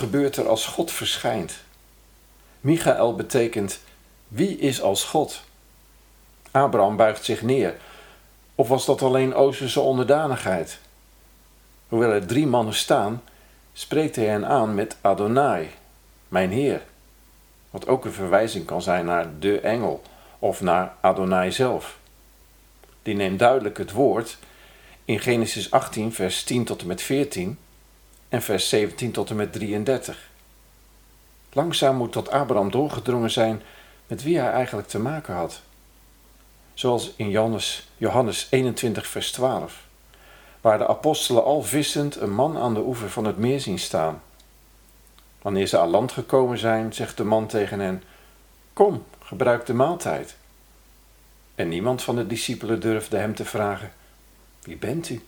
Gebeurt 0.00 0.36
er 0.36 0.48
als 0.48 0.66
God 0.66 0.90
verschijnt? 0.90 1.58
Michael 2.60 3.14
betekent 3.14 3.80
wie 4.28 4.58
is 4.58 4.82
als 4.82 5.04
God? 5.04 5.42
Abraham 6.50 6.96
buigt 6.96 7.24
zich 7.24 7.42
neer. 7.42 7.76
Of 8.54 8.68
was 8.68 8.84
dat 8.84 9.02
alleen 9.02 9.34
Oosterse 9.34 9.80
onderdanigheid? 9.80 10.78
Hoewel 11.88 12.10
er 12.10 12.26
drie 12.26 12.46
mannen 12.46 12.74
staan, 12.74 13.22
spreekt 13.72 14.16
hij 14.16 14.24
hen 14.24 14.46
aan 14.46 14.74
met 14.74 14.96
Adonai, 15.00 15.70
mijn 16.28 16.50
Heer. 16.50 16.82
Wat 17.70 17.86
ook 17.86 18.04
een 18.04 18.12
verwijzing 18.12 18.64
kan 18.64 18.82
zijn 18.82 19.04
naar 19.04 19.26
de 19.38 19.60
engel 19.60 20.02
of 20.38 20.60
naar 20.60 20.94
Adonai 21.00 21.52
zelf. 21.52 21.98
Die 23.02 23.14
neemt 23.14 23.38
duidelijk 23.38 23.78
het 23.78 23.92
woord 23.92 24.38
in 25.04 25.20
Genesis 25.20 25.70
18, 25.70 26.12
vers 26.12 26.44
10 26.44 26.64
tot 26.64 26.80
en 26.80 26.86
met 26.86 27.02
14 27.02 27.58
en 28.30 28.42
vers 28.42 28.68
17 28.68 29.10
tot 29.10 29.30
en 29.30 29.36
met 29.36 29.52
33. 29.52 30.30
Langzaam 31.52 31.96
moet 31.96 32.12
tot 32.12 32.30
Abraham 32.30 32.70
doorgedrongen 32.70 33.30
zijn 33.30 33.62
met 34.06 34.22
wie 34.22 34.38
hij 34.38 34.50
eigenlijk 34.50 34.88
te 34.88 34.98
maken 34.98 35.34
had. 35.34 35.60
Zoals 36.74 37.12
in 37.16 37.30
Johannes, 37.30 37.88
Johannes 37.96 38.46
21, 38.50 39.06
vers 39.06 39.32
12, 39.32 39.86
waar 40.60 40.78
de 40.78 40.86
apostelen 40.86 41.44
al 41.44 41.62
vissend 41.62 42.16
een 42.16 42.34
man 42.34 42.56
aan 42.58 42.74
de 42.74 42.80
oever 42.80 43.10
van 43.10 43.24
het 43.24 43.36
meer 43.36 43.60
zien 43.60 43.78
staan. 43.78 44.22
Wanneer 45.42 45.66
ze 45.66 45.78
aan 45.78 45.88
land 45.88 46.12
gekomen 46.12 46.58
zijn, 46.58 46.92
zegt 46.92 47.16
de 47.16 47.24
man 47.24 47.46
tegen 47.46 47.80
hen: 47.80 48.02
Kom, 48.72 49.04
gebruik 49.18 49.66
de 49.66 49.74
maaltijd. 49.74 50.36
En 51.54 51.68
niemand 51.68 52.02
van 52.02 52.16
de 52.16 52.26
discipelen 52.26 52.80
durfde 52.80 53.16
hem 53.16 53.34
te 53.34 53.44
vragen: 53.44 53.92
Wie 54.62 54.76
bent 54.76 55.08
u? 55.08 55.24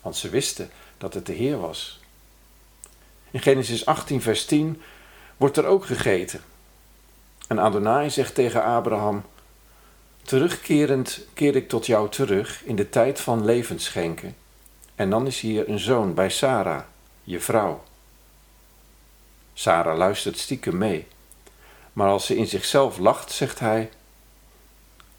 Want 0.00 0.16
ze 0.16 0.28
wisten 0.28 0.70
dat 0.98 1.14
het 1.14 1.26
de 1.26 1.32
Heer 1.32 1.60
was. 1.60 2.01
In 3.32 3.40
Genesis 3.40 3.86
18, 3.86 4.22
vers 4.22 4.44
10 4.44 4.82
wordt 5.36 5.56
er 5.56 5.64
ook 5.64 5.86
gegeten. 5.86 6.40
En 7.48 7.58
Adonai 7.58 8.10
zegt 8.10 8.34
tegen 8.34 8.64
Abraham: 8.64 9.24
Terugkerend 10.22 11.20
keer 11.34 11.56
ik 11.56 11.68
tot 11.68 11.86
jou 11.86 12.08
terug 12.08 12.64
in 12.64 12.76
de 12.76 12.88
tijd 12.88 13.20
van 13.20 13.44
levensschenken. 13.44 14.36
En 14.94 15.10
dan 15.10 15.26
is 15.26 15.40
hier 15.40 15.68
een 15.68 15.78
zoon 15.78 16.14
bij 16.14 16.30
Sarah, 16.30 16.82
je 17.24 17.40
vrouw. 17.40 17.82
Sarah 19.54 19.96
luistert 19.96 20.38
stiekem 20.38 20.78
mee. 20.78 21.06
Maar 21.92 22.08
als 22.08 22.26
ze 22.26 22.36
in 22.36 22.46
zichzelf 22.46 22.98
lacht, 22.98 23.30
zegt 23.30 23.58
hij: 23.58 23.90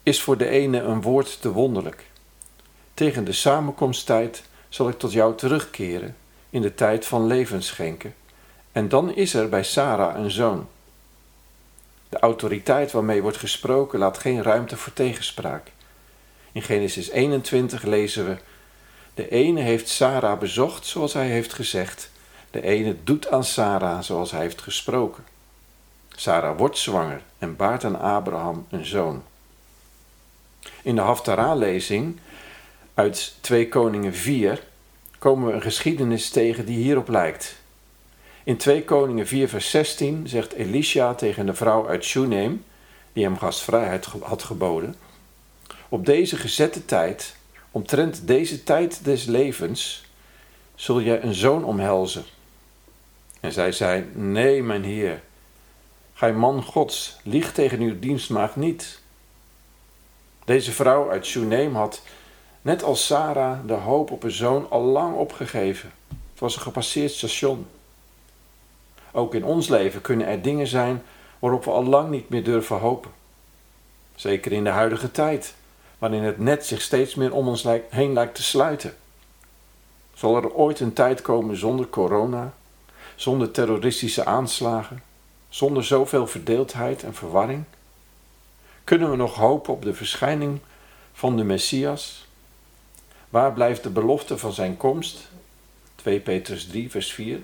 Is 0.03 0.21
voor 0.21 0.37
de 0.37 0.47
ene 0.47 0.81
een 0.81 1.01
woord 1.01 1.41
te 1.41 1.51
wonderlijk. 1.51 2.05
Tegen 2.93 3.23
de 3.23 3.33
samenkomsttijd 3.33 4.43
zal 4.69 4.89
ik 4.89 4.99
tot 4.99 5.11
jou 5.11 5.35
terugkeren 5.35 6.15
in 6.53 6.61
de 6.61 6.73
tijd 6.73 7.05
van 7.05 7.27
leven 7.27 7.63
schenken. 7.63 8.15
En 8.71 8.89
dan 8.89 9.15
is 9.15 9.33
er 9.33 9.49
bij 9.49 9.63
Sarah 9.63 10.15
een 10.17 10.31
zoon. 10.31 10.67
De 12.09 12.19
autoriteit 12.19 12.91
waarmee 12.91 13.21
wordt 13.21 13.37
gesproken 13.37 13.99
laat 13.99 14.17
geen 14.17 14.43
ruimte 14.43 14.77
voor 14.77 14.93
tegenspraak. 14.93 15.71
In 16.51 16.61
Genesis 16.61 17.09
21 17.09 17.83
lezen 17.83 18.25
we: 18.25 18.37
De 19.13 19.29
ene 19.29 19.61
heeft 19.61 19.89
Sarah 19.89 20.39
bezocht 20.39 20.85
zoals 20.85 21.13
hij 21.13 21.27
heeft 21.27 21.53
gezegd, 21.53 22.11
de 22.51 22.61
ene 22.61 22.95
doet 23.03 23.29
aan 23.29 23.43
Sarah 23.43 24.01
zoals 24.01 24.31
hij 24.31 24.41
heeft 24.41 24.61
gesproken. 24.61 25.23
Sarah 26.09 26.57
wordt 26.57 26.77
zwanger 26.77 27.21
en 27.37 27.55
baart 27.55 27.83
aan 27.83 27.99
Abraham 27.99 28.65
een 28.69 28.85
zoon. 28.85 29.23
In 30.81 30.95
de 30.95 31.01
Haftarah-lezing 31.01 32.19
uit 32.93 33.35
2 33.41 33.69
Koningen 33.69 34.13
4 34.13 34.63
komen 35.23 35.47
we 35.47 35.53
een 35.53 35.61
geschiedenis 35.61 36.29
tegen 36.29 36.65
die 36.65 36.77
hierop 36.77 37.07
lijkt. 37.07 37.55
In 38.43 38.57
2 38.57 38.83
Koningen 38.83 39.27
4 39.27 39.49
vers 39.49 39.69
16 39.69 40.27
zegt 40.27 40.53
Elisha 40.53 41.13
tegen 41.13 41.45
de 41.45 41.53
vrouw 41.53 41.87
uit 41.87 42.03
Shunem, 42.03 42.63
die 43.13 43.23
hem 43.23 43.37
gastvrijheid 43.37 44.05
had 44.05 44.43
geboden, 44.43 44.95
op 45.89 46.05
deze 46.05 46.35
gezette 46.37 46.85
tijd, 46.85 47.35
omtrent 47.71 48.27
deze 48.27 48.63
tijd 48.63 49.03
des 49.03 49.25
levens, 49.25 50.05
zul 50.75 51.01
jij 51.01 51.23
een 51.23 51.33
zoon 51.33 51.63
omhelzen. 51.63 52.23
En 53.39 53.51
zij 53.51 53.71
zei, 53.71 54.05
nee 54.13 54.63
mijn 54.63 54.83
heer, 54.83 55.21
gij 56.13 56.33
man 56.33 56.63
gods, 56.63 57.17
lieg 57.23 57.53
tegen 57.53 57.79
uw 57.79 57.99
dienstmaagd 57.99 58.55
niet. 58.55 59.01
Deze 60.45 60.71
vrouw 60.71 61.09
uit 61.09 61.25
Shunem 61.25 61.75
had 61.75 62.01
Net 62.63 62.83
als 62.83 63.05
Sarah 63.05 63.59
de 63.65 63.73
hoop 63.73 64.11
op 64.11 64.23
een 64.23 64.31
zoon 64.31 64.69
al 64.69 64.81
lang 64.81 65.15
opgegeven. 65.15 65.91
Het 66.07 66.39
was 66.39 66.55
een 66.55 66.61
gepasseerd 66.61 67.11
station. 67.11 67.67
Ook 69.11 69.35
in 69.35 69.45
ons 69.45 69.67
leven 69.67 70.01
kunnen 70.01 70.27
er 70.27 70.41
dingen 70.41 70.67
zijn 70.67 71.03
waarop 71.39 71.63
we 71.63 71.71
al 71.71 71.83
lang 71.83 72.09
niet 72.09 72.29
meer 72.29 72.43
durven 72.43 72.77
hopen. 72.77 73.11
Zeker 74.15 74.51
in 74.51 74.63
de 74.63 74.69
huidige 74.69 75.11
tijd, 75.11 75.55
waarin 75.97 76.23
het 76.23 76.37
net 76.39 76.65
zich 76.65 76.81
steeds 76.81 77.15
meer 77.15 77.33
om 77.33 77.47
ons 77.47 77.65
heen 77.89 78.13
lijkt 78.13 78.35
te 78.35 78.43
sluiten. 78.43 78.95
Zal 80.13 80.35
er 80.35 80.53
ooit 80.53 80.79
een 80.79 80.93
tijd 80.93 81.21
komen 81.21 81.57
zonder 81.57 81.87
corona, 81.87 82.53
zonder 83.15 83.51
terroristische 83.51 84.25
aanslagen, 84.25 85.03
zonder 85.49 85.83
zoveel 85.83 86.27
verdeeldheid 86.27 87.03
en 87.03 87.13
verwarring? 87.13 87.63
Kunnen 88.83 89.09
we 89.09 89.15
nog 89.15 89.35
hopen 89.35 89.73
op 89.73 89.81
de 89.81 89.93
verschijning 89.93 90.59
van 91.13 91.37
de 91.37 91.43
Messias, 91.43 92.27
Waar 93.33 93.53
blijft 93.53 93.83
de 93.83 93.89
belofte 93.89 94.37
van 94.37 94.53
zijn 94.53 94.77
komst? 94.77 95.19
2 95.95 96.19
Petrus 96.19 96.67
3, 96.67 96.91
vers 96.91 97.13
4. 97.13 97.39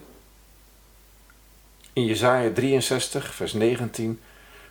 In 1.93 2.05
Jesaja 2.05 2.51
63, 2.53 3.33
vers 3.33 3.53
19 3.53 4.21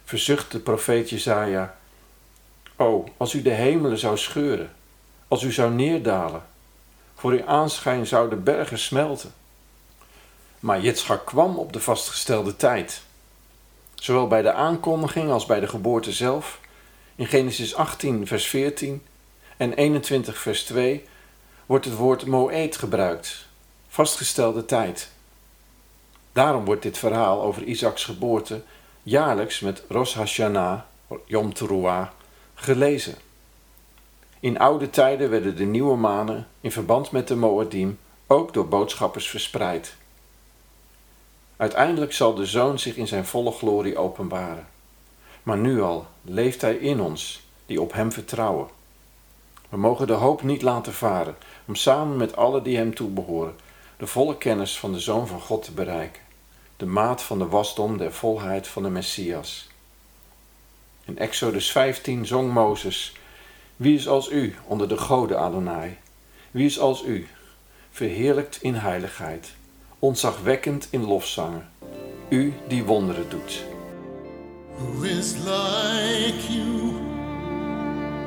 verzucht 0.04 0.52
de 0.52 0.58
profeet 0.58 1.10
Jesaja: 1.10 1.78
O, 2.76 3.04
als 3.16 3.34
u 3.34 3.42
de 3.42 3.50
hemelen 3.50 3.98
zou 3.98 4.18
scheuren, 4.18 4.72
als 5.28 5.42
u 5.42 5.52
zou 5.52 5.72
neerdalen, 5.72 6.42
voor 7.14 7.32
uw 7.32 7.46
aanschijn 7.46 8.06
zouden 8.06 8.42
bergen 8.42 8.78
smelten. 8.78 9.32
Maar 10.60 10.80
Jitschak 10.80 11.26
kwam 11.26 11.56
op 11.56 11.72
de 11.72 11.80
vastgestelde 11.80 12.56
tijd. 12.56 13.02
Zowel 13.94 14.26
bij 14.26 14.42
de 14.42 14.52
aankondiging 14.52 15.30
als 15.30 15.46
bij 15.46 15.60
de 15.60 15.68
geboorte 15.68 16.12
zelf. 16.12 16.60
In 17.14 17.26
Genesis 17.26 17.74
18, 17.74 18.26
vers 18.26 18.46
14 18.46 19.02
en 19.58 19.72
21 19.72 20.38
vers 20.38 20.64
2 20.64 21.04
wordt 21.66 21.84
het 21.84 21.94
woord 21.94 22.26
moed 22.26 22.76
gebruikt, 22.76 23.46
vastgestelde 23.88 24.64
tijd. 24.64 25.10
Daarom 26.32 26.64
wordt 26.64 26.82
dit 26.82 26.98
verhaal 26.98 27.42
over 27.42 27.62
Isaacs 27.62 28.04
geboorte 28.04 28.62
jaarlijks 29.02 29.60
met 29.60 29.82
Rosh 29.88 30.14
Hashanah, 30.14 30.80
Yom 31.24 31.54
Teruah, 31.54 32.08
gelezen. 32.54 33.14
In 34.40 34.58
oude 34.58 34.90
tijden 34.90 35.30
werden 35.30 35.56
de 35.56 35.64
nieuwe 35.64 35.96
manen 35.96 36.46
in 36.60 36.72
verband 36.72 37.10
met 37.10 37.28
de 37.28 37.36
Moedim 37.36 37.98
ook 38.26 38.52
door 38.52 38.68
boodschappers 38.68 39.28
verspreid. 39.28 39.96
Uiteindelijk 41.56 42.12
zal 42.12 42.34
de 42.34 42.46
Zoon 42.46 42.78
zich 42.78 42.96
in 42.96 43.06
zijn 43.06 43.26
volle 43.26 43.52
glorie 43.52 43.98
openbaren. 43.98 44.66
Maar 45.42 45.58
nu 45.58 45.82
al 45.82 46.06
leeft 46.22 46.60
Hij 46.60 46.74
in 46.74 47.00
ons, 47.00 47.42
die 47.66 47.80
op 47.80 47.92
Hem 47.92 48.12
vertrouwen. 48.12 48.77
We 49.68 49.76
mogen 49.76 50.06
de 50.06 50.12
hoop 50.12 50.42
niet 50.42 50.62
laten 50.62 50.94
varen 50.94 51.36
om 51.66 51.74
samen 51.74 52.16
met 52.16 52.36
alle 52.36 52.62
die 52.62 52.76
hem 52.76 52.94
toebehoren 52.94 53.54
de 53.98 54.06
volle 54.06 54.36
kennis 54.36 54.78
van 54.78 54.92
de 54.92 55.00
Zoon 55.00 55.26
van 55.26 55.40
God 55.40 55.64
te 55.64 55.72
bereiken, 55.72 56.22
de 56.76 56.86
maat 56.86 57.22
van 57.22 57.38
de 57.38 57.46
wasdom 57.46 57.98
der 57.98 58.12
volheid 58.12 58.68
van 58.68 58.82
de 58.82 58.88
Messias. 58.88 59.68
In 61.04 61.18
Exodus 61.18 61.70
15 61.70 62.26
zong 62.26 62.52
Mozes, 62.52 63.16
Wie 63.76 63.94
is 63.96 64.08
als 64.08 64.30
u 64.30 64.56
onder 64.64 64.88
de 64.88 64.98
goden 64.98 65.38
Adonai? 65.38 65.98
Wie 66.50 66.66
is 66.66 66.78
als 66.78 67.04
u, 67.04 67.28
verheerlijkt 67.90 68.62
in 68.62 68.74
heiligheid, 68.74 69.52
ontzagwekkend 69.98 70.88
in 70.90 71.04
lofzangen, 71.04 71.68
u 72.28 72.54
die 72.68 72.84
wonderen 72.84 73.28
doet. 73.28 73.64
Who 74.76 75.02
is 75.02 75.32
like 75.32 76.52
you, 76.52 77.07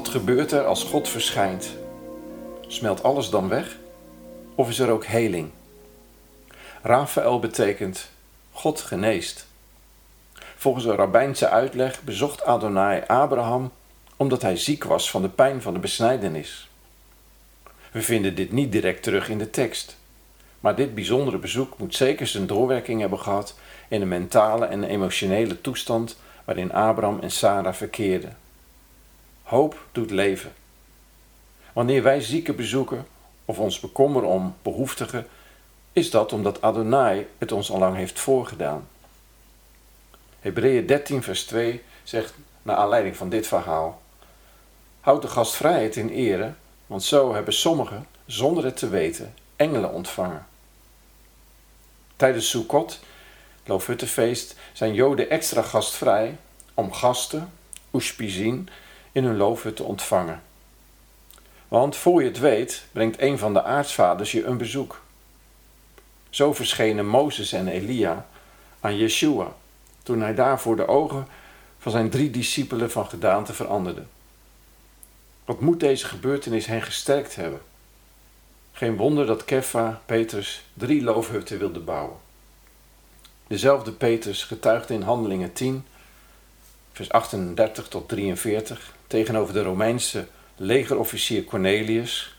Wat 0.00 0.08
gebeurt 0.08 0.52
er 0.52 0.64
als 0.64 0.84
God 0.84 1.08
verschijnt? 1.08 1.76
Smelt 2.66 3.02
alles 3.02 3.30
dan 3.30 3.48
weg? 3.48 3.76
Of 4.54 4.68
is 4.68 4.78
er 4.78 4.90
ook 4.90 5.04
heling? 5.04 5.50
Raphaël 6.82 7.38
betekent 7.38 8.10
God 8.52 8.80
geneest. 8.80 9.46
Volgens 10.56 10.84
een 10.84 10.94
rabbijnse 10.94 11.48
uitleg 11.48 12.02
bezocht 12.02 12.44
Adonai 12.44 13.02
Abraham 13.06 13.70
omdat 14.16 14.42
hij 14.42 14.56
ziek 14.56 14.84
was 14.84 15.10
van 15.10 15.22
de 15.22 15.28
pijn 15.28 15.62
van 15.62 15.72
de 15.72 15.80
besnijdenis. 15.80 16.68
We 17.92 18.02
vinden 18.02 18.34
dit 18.34 18.52
niet 18.52 18.72
direct 18.72 19.02
terug 19.02 19.28
in 19.28 19.38
de 19.38 19.50
tekst, 19.50 19.96
maar 20.60 20.76
dit 20.76 20.94
bijzondere 20.94 21.38
bezoek 21.38 21.78
moet 21.78 21.94
zeker 21.94 22.26
zijn 22.26 22.46
doorwerking 22.46 23.00
hebben 23.00 23.18
gehad 23.18 23.58
in 23.88 24.00
de 24.00 24.06
mentale 24.06 24.66
en 24.66 24.84
emotionele 24.84 25.60
toestand 25.60 26.18
waarin 26.44 26.72
Abraham 26.72 27.18
en 27.20 27.30
Sarah 27.30 27.74
verkeerden. 27.74 28.39
Hoop 29.50 29.86
doet 29.92 30.10
leven. 30.10 30.52
Wanneer 31.72 32.02
wij 32.02 32.20
zieken 32.20 32.56
bezoeken 32.56 33.06
of 33.44 33.58
ons 33.58 33.80
bekommeren 33.80 34.28
om 34.28 34.56
behoeftigen, 34.62 35.26
is 35.92 36.10
dat 36.10 36.32
omdat 36.32 36.62
Adonai 36.62 37.26
het 37.38 37.52
ons 37.52 37.70
al 37.70 37.78
lang 37.78 37.96
heeft 37.96 38.18
voorgedaan. 38.18 38.88
Hebreeën 40.40 40.86
13, 40.86 41.22
vers 41.22 41.44
2 41.44 41.82
zegt, 42.02 42.34
naar 42.62 42.76
aanleiding 42.76 43.16
van 43.16 43.28
dit 43.28 43.46
verhaal: 43.46 44.02
Houd 45.00 45.22
de 45.22 45.28
gastvrijheid 45.28 45.96
in 45.96 46.08
ere, 46.08 46.52
want 46.86 47.02
zo 47.02 47.34
hebben 47.34 47.54
sommigen, 47.54 48.06
zonder 48.26 48.64
het 48.64 48.76
te 48.76 48.88
weten, 48.88 49.34
engelen 49.56 49.92
ontvangen. 49.92 50.46
Tijdens 52.16 52.50
Sukkot, 52.50 53.00
Loofhuttenfeest, 53.64 54.56
zijn 54.72 54.94
Joden 54.94 55.30
extra 55.30 55.62
gastvrij 55.62 56.36
om 56.74 56.92
gasten, 56.92 57.52
ushpizin, 57.92 58.68
in 59.12 59.24
hun 59.24 59.36
loofhut 59.36 59.76
te 59.76 59.82
ontvangen. 59.82 60.42
Want 61.68 61.96
voor 61.96 62.22
je 62.22 62.28
het 62.28 62.38
weet, 62.38 62.84
brengt 62.92 63.20
een 63.20 63.38
van 63.38 63.52
de 63.52 63.62
aartsvaders 63.62 64.32
je 64.32 64.44
een 64.44 64.58
bezoek. 64.58 65.00
Zo 66.30 66.52
verschenen 66.52 67.06
Mozes 67.06 67.52
en 67.52 67.68
Elia 67.68 68.26
aan 68.80 68.96
Yeshua, 68.96 69.52
toen 70.02 70.20
hij 70.20 70.34
daar 70.34 70.60
voor 70.60 70.76
de 70.76 70.88
ogen 70.88 71.26
van 71.78 71.92
zijn 71.92 72.10
drie 72.10 72.30
discipelen 72.30 72.90
van 72.90 73.06
gedaante 73.06 73.52
veranderde. 73.52 74.02
Wat 75.44 75.60
moet 75.60 75.80
deze 75.80 76.06
gebeurtenis 76.06 76.66
hen 76.66 76.82
gesterkt 76.82 77.36
hebben? 77.36 77.60
Geen 78.72 78.96
wonder 78.96 79.26
dat 79.26 79.44
Keffa, 79.44 80.00
Petrus, 80.06 80.64
drie 80.74 81.02
loofhutten 81.02 81.58
wilde 81.58 81.80
bouwen. 81.80 82.16
Dezelfde 83.46 83.92
Petrus 83.92 84.44
getuigde 84.44 84.94
in 84.94 85.02
Handelingen 85.02 85.52
10, 85.52 85.84
vers 86.92 87.10
38 87.10 87.88
tot 87.88 88.08
43, 88.08 88.94
tegenover 89.10 89.54
de 89.54 89.62
Romeinse 89.62 90.26
legerofficier 90.56 91.44
Cornelius. 91.44 92.36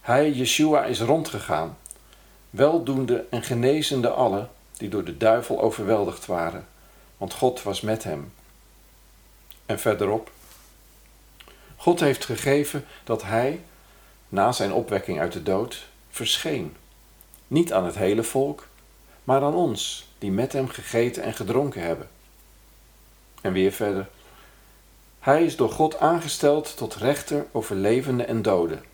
Hij, 0.00 0.30
Yeshua, 0.30 0.84
is 0.84 1.00
rondgegaan, 1.00 1.78
weldoende 2.50 3.24
en 3.30 3.42
genezende 3.42 4.08
alle 4.08 4.48
die 4.76 4.88
door 4.88 5.04
de 5.04 5.16
duivel 5.16 5.60
overweldigd 5.60 6.26
waren, 6.26 6.66
want 7.16 7.32
God 7.32 7.62
was 7.62 7.80
met 7.80 8.04
hem. 8.04 8.32
En 9.66 9.78
verderop, 9.78 10.30
God 11.76 12.00
heeft 12.00 12.24
gegeven 12.24 12.84
dat 13.04 13.22
hij, 13.22 13.60
na 14.28 14.52
zijn 14.52 14.72
opwekking 14.72 15.20
uit 15.20 15.32
de 15.32 15.42
dood, 15.42 15.86
verscheen. 16.10 16.76
Niet 17.46 17.72
aan 17.72 17.84
het 17.84 17.96
hele 17.96 18.22
volk, 18.22 18.66
maar 19.24 19.42
aan 19.42 19.54
ons, 19.54 20.08
die 20.18 20.30
met 20.30 20.52
hem 20.52 20.68
gegeten 20.68 21.22
en 21.22 21.34
gedronken 21.34 21.82
hebben. 21.82 22.08
En 23.40 23.52
weer 23.52 23.72
verder. 23.72 24.08
Hij 25.20 25.44
is 25.44 25.56
door 25.56 25.70
God 25.70 25.98
aangesteld 25.98 26.76
tot 26.76 26.94
rechter 26.94 27.46
over 27.52 27.76
levenden 27.76 28.28
en 28.28 28.42
doden. 28.42 28.84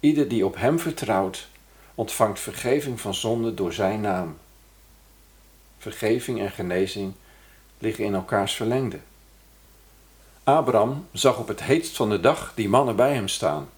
Ieder 0.00 0.28
die 0.28 0.46
op 0.46 0.56
hem 0.56 0.78
vertrouwt, 0.78 1.48
ontvangt 1.94 2.40
vergeving 2.40 3.00
van 3.00 3.14
zonde 3.14 3.54
door 3.54 3.72
zijn 3.72 4.00
naam. 4.00 4.38
Vergeving 5.78 6.40
en 6.40 6.50
genezing 6.50 7.12
liggen 7.78 8.04
in 8.04 8.14
elkaars 8.14 8.54
verlengde. 8.54 8.98
Abraham 10.44 11.06
zag 11.12 11.38
op 11.38 11.48
het 11.48 11.62
heetst 11.62 11.96
van 11.96 12.10
de 12.10 12.20
dag 12.20 12.52
die 12.54 12.68
mannen 12.68 12.96
bij 12.96 13.14
hem 13.14 13.28
staan. 13.28 13.68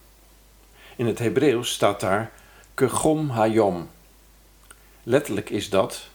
In 0.97 1.07
het 1.07 1.19
Hebreeuws 1.19 1.71
staat 1.73 2.01
daar 2.01 2.33
kegom 2.75 3.31
hayom. 3.31 3.89
Letterlijk 5.03 5.51
is 5.51 5.71
dat 5.71 6.09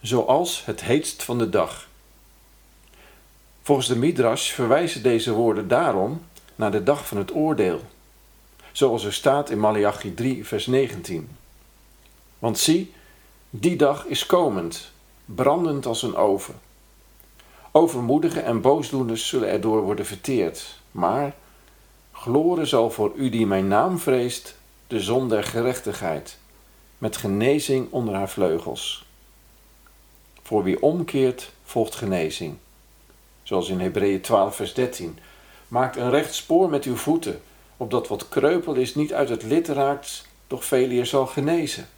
zoals 0.00 0.64
het 0.64 0.80
heetst 0.80 1.22
van 1.22 1.38
de 1.38 1.48
dag. 1.48 1.88
Volgens 3.68 3.88
de 3.88 3.96
Midrash 3.96 4.50
verwijzen 4.50 5.02
deze 5.02 5.32
woorden 5.32 5.68
daarom 5.68 6.22
naar 6.54 6.70
de 6.70 6.82
dag 6.82 7.06
van 7.06 7.16
het 7.16 7.34
oordeel, 7.34 7.80
zoals 8.72 9.04
er 9.04 9.12
staat 9.12 9.50
in 9.50 9.58
Malachi 9.58 10.14
3, 10.14 10.46
vers 10.46 10.66
19. 10.66 11.28
Want 12.38 12.58
zie, 12.58 12.92
die 13.50 13.76
dag 13.76 14.06
is 14.06 14.26
komend, 14.26 14.90
brandend 15.24 15.86
als 15.86 16.02
een 16.02 16.16
oven. 16.16 16.54
Overmoedigen 17.72 18.44
en 18.44 18.60
boosdoeners 18.60 19.28
zullen 19.28 19.48
erdoor 19.48 19.82
worden 19.82 20.06
verteerd, 20.06 20.80
maar 20.90 21.34
gloren 22.12 22.66
zal 22.66 22.90
voor 22.90 23.12
u 23.16 23.28
die 23.28 23.46
mijn 23.46 23.68
naam 23.68 23.98
vreest, 23.98 24.56
de 24.86 25.00
zon 25.00 25.28
der 25.28 25.44
gerechtigheid, 25.44 26.38
met 26.98 27.16
genezing 27.16 27.86
onder 27.90 28.14
haar 28.14 28.30
vleugels. 28.30 29.06
Voor 30.42 30.62
wie 30.62 30.82
omkeert, 30.82 31.52
volgt 31.64 31.94
genezing. 31.94 32.56
Zoals 33.48 33.68
in 33.68 33.80
Hebreeën 33.80 34.20
12, 34.20 34.56
vers 34.56 34.74
13. 34.74 35.18
Maakt 35.68 35.96
een 35.96 36.10
recht 36.10 36.34
spoor 36.34 36.70
met 36.70 36.84
uw 36.84 36.96
voeten, 36.96 37.40
opdat 37.76 38.08
wat 38.08 38.28
kreupel 38.28 38.74
is 38.74 38.94
niet 38.94 39.12
uit 39.12 39.28
het 39.28 39.42
lid 39.42 39.68
raakt, 39.68 40.26
doch 40.46 40.64
vele 40.64 41.04
zal 41.04 41.26
genezen. 41.26 41.88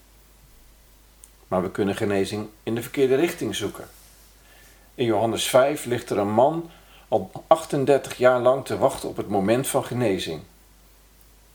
Maar 1.48 1.62
we 1.62 1.70
kunnen 1.70 1.94
genezing 1.94 2.48
in 2.62 2.74
de 2.74 2.82
verkeerde 2.82 3.14
richting 3.14 3.54
zoeken. 3.54 3.88
In 4.94 5.04
Johannes 5.04 5.44
5 5.44 5.84
ligt 5.84 6.10
er 6.10 6.18
een 6.18 6.32
man 6.32 6.70
al 7.08 7.30
38 7.46 8.16
jaar 8.16 8.40
lang 8.40 8.64
te 8.64 8.78
wachten 8.78 9.08
op 9.08 9.16
het 9.16 9.28
moment 9.28 9.66
van 9.66 9.84
genezing. 9.84 10.42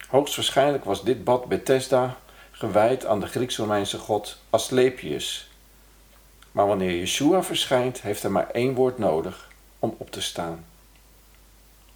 Hoogstwaarschijnlijk 0.07 0.83
was 0.83 1.03
dit 1.03 1.23
bad 1.23 1.45
Bethesda 1.45 2.17
gewijd 2.51 3.05
aan 3.05 3.19
de 3.19 3.27
Grieks-Romeinse 3.27 3.97
god 3.97 4.37
Asclepius. 4.49 5.49
Maar 6.51 6.67
wanneer 6.67 6.97
Yeshua 6.97 7.43
verschijnt, 7.43 8.01
heeft 8.01 8.21
hij 8.21 8.31
maar 8.31 8.49
één 8.51 8.73
woord 8.73 8.97
nodig 8.97 9.53
op 9.97 10.11
te 10.11 10.21
staan. 10.21 10.65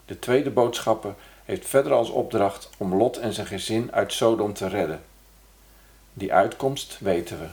De 0.05 0.19
tweede 0.19 0.49
boodschapper 0.49 1.13
heeft 1.45 1.67
verder 1.67 1.91
als 1.91 2.09
opdracht 2.09 2.69
om 2.77 2.95
Lot 2.95 3.17
en 3.17 3.33
zijn 3.33 3.47
gezin 3.47 3.91
uit 3.91 4.13
Sodom 4.13 4.53
te 4.53 4.67
redden. 4.67 5.03
Die 6.13 6.33
uitkomst 6.33 6.97
weten 6.99 7.39
we. 7.39 7.47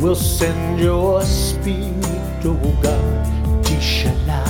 Will 0.00 0.14
send 0.14 0.78
your 0.78 1.22
spirit, 1.22 2.44
oh 2.44 2.78
God, 2.80 3.26
Tishalach, 3.64 4.46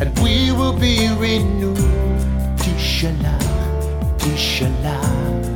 and 0.00 0.16
we 0.20 0.52
will 0.52 0.78
be 0.78 1.08
renewed, 1.18 1.76
Tishalach, 2.56 4.18
Tishalach, 4.18 5.46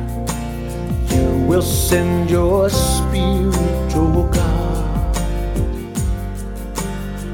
you 1.13 1.47
will 1.47 1.61
send 1.61 2.29
your 2.29 2.69
spirit, 2.69 3.55
oh 3.95 4.29
God, 4.33 5.17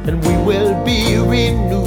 and 0.08 0.24
we 0.24 0.38
will 0.46 0.86
be 0.86 1.18
renewed. 1.18 1.87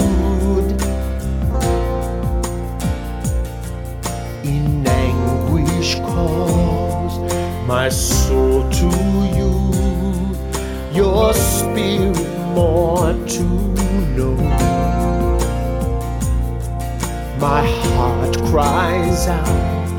is 19.20 19.28
out. 19.28 19.98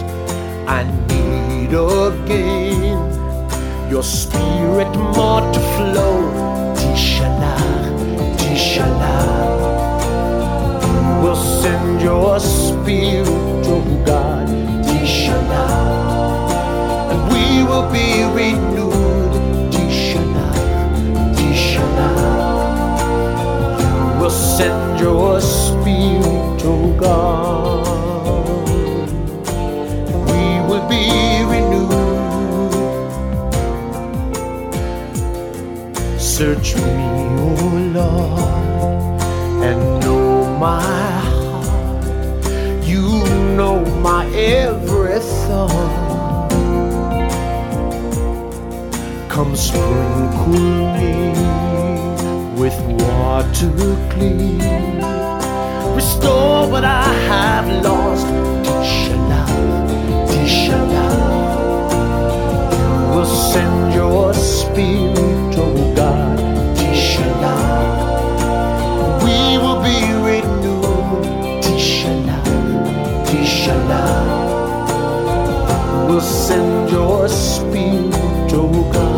I 0.68 0.84
need 1.10 1.74
again 1.74 3.00
your 3.90 4.04
spirit 4.04 4.92
more 5.16 5.42
to 5.56 5.62
flow. 5.76 6.18
Tishalah, 6.80 7.62
Tishalah. 8.40 9.62
You 10.86 11.04
will 11.24 11.42
send 11.62 12.02
your 12.02 12.40
spirit, 12.40 13.68
oh 13.76 14.04
God. 14.06 14.48
Tishalah. 14.88 15.74
And 17.12 17.22
we 17.32 17.46
will 17.70 17.88
be 17.98 18.08
renewed. 18.40 19.34
Tishalah, 19.74 20.54
Tishalah. 21.38 22.18
You 23.82 23.96
will 24.20 24.36
send 24.58 25.00
your 25.00 25.42
spirit, 25.42 26.62
oh 26.66 26.98
God. 27.00 27.31
Search 36.64 36.76
me, 36.76 36.84
oh 37.40 37.92
Lord, 37.96 39.22
and 39.64 40.00
know 40.02 40.58
my 40.60 40.80
heart. 40.80 42.46
You 42.86 43.02
know 43.58 43.84
my 44.02 44.28
every 44.36 45.20
thought. 45.20 46.52
Come 49.28 49.56
sprinkle 49.56 50.50
me 50.98 51.32
with 52.62 52.78
water 53.02 53.98
clean. 54.12 54.62
Restore 55.96 56.70
what 56.70 56.84
I 56.84 57.12
have 57.32 57.84
lost. 57.84 58.28
Tishala, 58.68 59.46
Tishala. 60.30 61.08
You 62.72 63.16
will 63.16 63.26
send 63.26 63.94
your 63.96 64.34
spirit, 64.36 65.56
oh 65.58 65.94
God. 65.96 66.41
We 69.26 69.58
will 69.64 69.82
be 69.84 70.00
renewed. 70.28 71.64
Tishala, 71.64 72.40
Tishala. 73.28 74.04
Will 76.10 76.22
send 76.22 76.92
your 76.92 77.30
spirit, 77.30 78.52
oh 78.54 78.92
God 78.94 79.11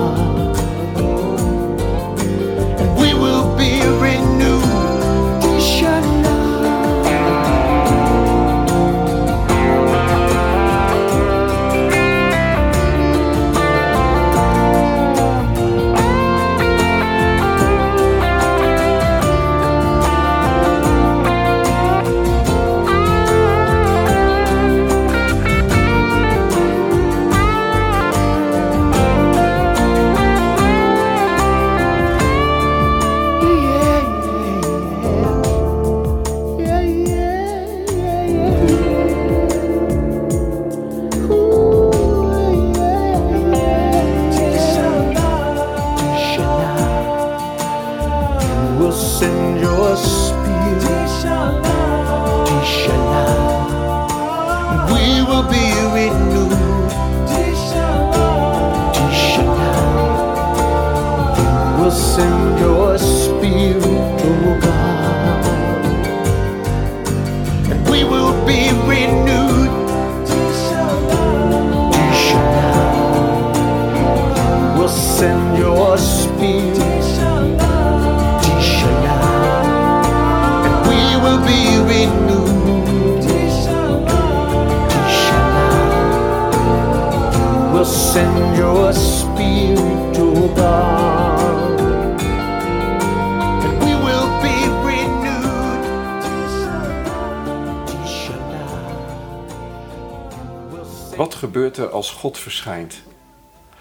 God 102.24 102.38
verschijnt? 102.38 103.02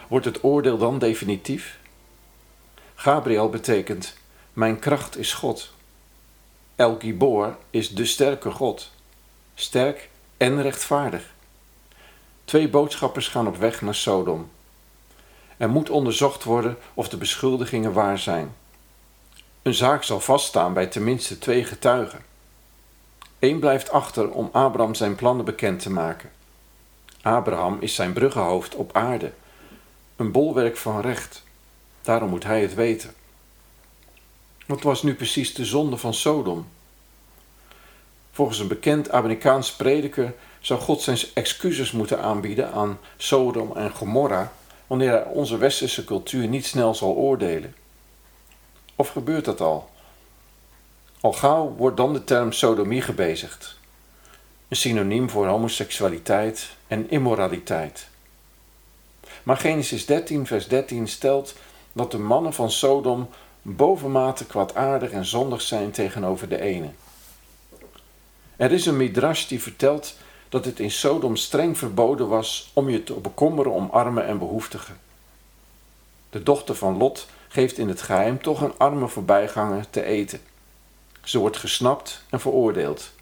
Wordt 0.09 0.25
het 0.25 0.45
oordeel 0.45 0.79
dan 0.79 0.99
definitief? 0.99 1.79
Gabriel 2.95 3.49
betekent: 3.49 4.17
Mijn 4.53 4.79
kracht 4.79 5.19
is 5.19 5.33
God. 5.33 5.71
El 6.77 6.97
Gibor 6.99 7.57
is 7.71 7.95
de 7.95 8.05
sterke 8.05 8.51
God. 8.51 8.91
Sterk 9.55 10.09
en 10.37 10.63
rechtvaardig. 10.63 11.35
Twee 12.45 12.69
boodschappers 12.69 13.29
gaan 13.29 13.47
op 13.47 13.57
weg 13.57 13.81
naar 13.83 13.95
Sodom. 13.95 14.51
Er 15.57 15.69
moet 15.71 15.91
onderzocht 15.91 16.45
worden 16.45 16.79
of 16.95 17.09
de 17.09 17.17
beschuldigingen 17.17 17.93
waar 17.93 18.19
zijn. 18.19 18.55
Een 19.63 19.75
zaak 19.75 20.03
zal 20.03 20.21
vaststaan 20.21 20.73
bij 20.73 20.87
tenminste 20.87 21.39
twee 21.39 21.65
getuigen. 21.65 22.25
Eén 23.39 23.59
blijft 23.59 23.91
achter 23.91 24.31
om 24.31 24.49
Abraham 24.53 24.95
zijn 24.95 25.15
plannen 25.15 25.45
bekend 25.45 25.81
te 25.81 25.91
maken. 25.91 26.31
Abraham 27.23 27.77
is 27.81 27.95
zijn 27.95 28.13
bruggenhoofd 28.13 28.75
op 28.75 28.97
aarde, 28.97 29.33
een 30.17 30.33
bolwerk 30.33 30.77
van 30.77 31.01
recht. 31.01 31.43
Daarom 32.03 32.31
moet 32.31 32.45
hij 32.45 32.61
het 32.61 32.75
weten. 32.75 33.15
Wat 34.67 34.83
was 34.83 35.03
nu 35.03 35.15
precies 35.15 35.55
de 35.55 35.65
zonde 35.65 35.97
van 35.97 36.15
Sodom? 36.15 36.67
Volgens 38.33 38.59
een 38.59 38.69
bekend 38.69 39.11
Amerikaans 39.11 39.73
prediker 39.73 40.35
zou 40.61 40.81
God 40.81 41.01
zijn 41.01 41.19
excuses 41.35 41.93
moeten 41.93 42.21
aanbieden 42.21 42.73
aan 42.73 42.99
Sodom 43.17 43.77
en 43.77 43.91
Gomorra 43.91 44.53
wanneer 44.87 45.11
hij 45.11 45.25
onze 45.25 45.57
westerse 45.57 46.05
cultuur 46.05 46.49
niet 46.49 46.67
snel 46.67 46.95
zal 46.95 47.15
oordelen. 47.15 47.75
Of 48.97 49.09
gebeurt 49.09 49.45
dat 49.45 49.61
al? 49.61 49.91
Al 51.21 51.33
gauw 51.33 51.75
wordt 51.77 51.97
dan 51.97 52.13
de 52.13 52.25
term 52.25 52.53
sodomie 52.53 53.03
gebezigd, 53.03 53.79
een 54.73 54.79
synoniem 54.79 55.31
voor 55.31 55.47
homoseksualiteit 55.47 56.71
en 56.87 57.11
immoraliteit. 57.11 58.09
Maar 59.43 59.57
Genesis 59.57 60.07
13, 60.07 60.47
vers 60.47 60.69
13 60.69 61.09
stelt 61.09 61.55
dat 61.93 62.11
de 62.11 62.19
mannen 62.19 62.53
van 62.53 62.71
Sodom 62.71 63.29
bovenmate 63.63 64.47
kwaadaardig 64.47 65.11
en 65.11 65.25
zondig 65.25 65.63
zijn 65.63 65.91
tegenover 65.91 66.49
de 66.49 66.61
ene. 66.61 66.91
Er 68.57 68.73
is 68.73 68.87
een 68.87 68.97
midrash 68.97 69.47
die 69.47 69.63
vertelt 69.63 70.15
dat 70.49 70.65
het 70.65 70.81
in 70.81 70.91
Sodom 70.91 71.37
streng 71.37 71.79
verboden 71.79 72.29
was 72.29 72.71
om 72.73 72.89
je 72.89 73.05
te 73.05 73.13
bekommeren 73.13 73.73
om 73.73 73.91
armen 73.91 74.27
en 74.27 74.39
behoeftigen. 74.39 74.99
De 76.31 76.43
dochter 76.43 76.75
van 76.75 76.97
Lot 76.97 77.27
geeft 77.49 77.79
in 77.79 77.89
het 77.89 78.03
geheim 78.03 78.43
toch 78.43 78.61
een 78.61 78.79
arme 78.79 79.09
voorbijganger 79.09 79.91
te 79.91 80.05
eten. 80.05 80.41
Ze 81.25 81.39
wordt 81.39 81.57
gesnapt 81.57 82.23
en 82.31 82.41
veroordeeld. 82.41 83.13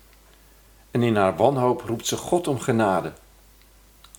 En 0.90 1.02
in 1.02 1.16
haar 1.16 1.36
wanhoop 1.36 1.82
roept 1.82 2.06
ze 2.06 2.16
God 2.16 2.48
om 2.48 2.60
genade. 2.60 3.12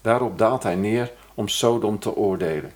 Daarop 0.01 0.37
daalt 0.37 0.63
hij 0.63 0.75
neer 0.75 1.11
om 1.33 1.47
Sodom 1.47 1.99
te 1.99 2.15
oordelen. 2.15 2.73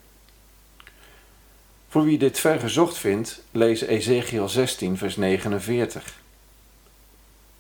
Voor 1.88 2.04
wie 2.04 2.18
dit 2.18 2.40
vergezocht 2.40 2.98
vindt, 2.98 3.42
lees 3.52 3.82
Ezekiel 3.82 4.50
16, 4.50 4.98
vers 4.98 5.16
49. 5.16 6.14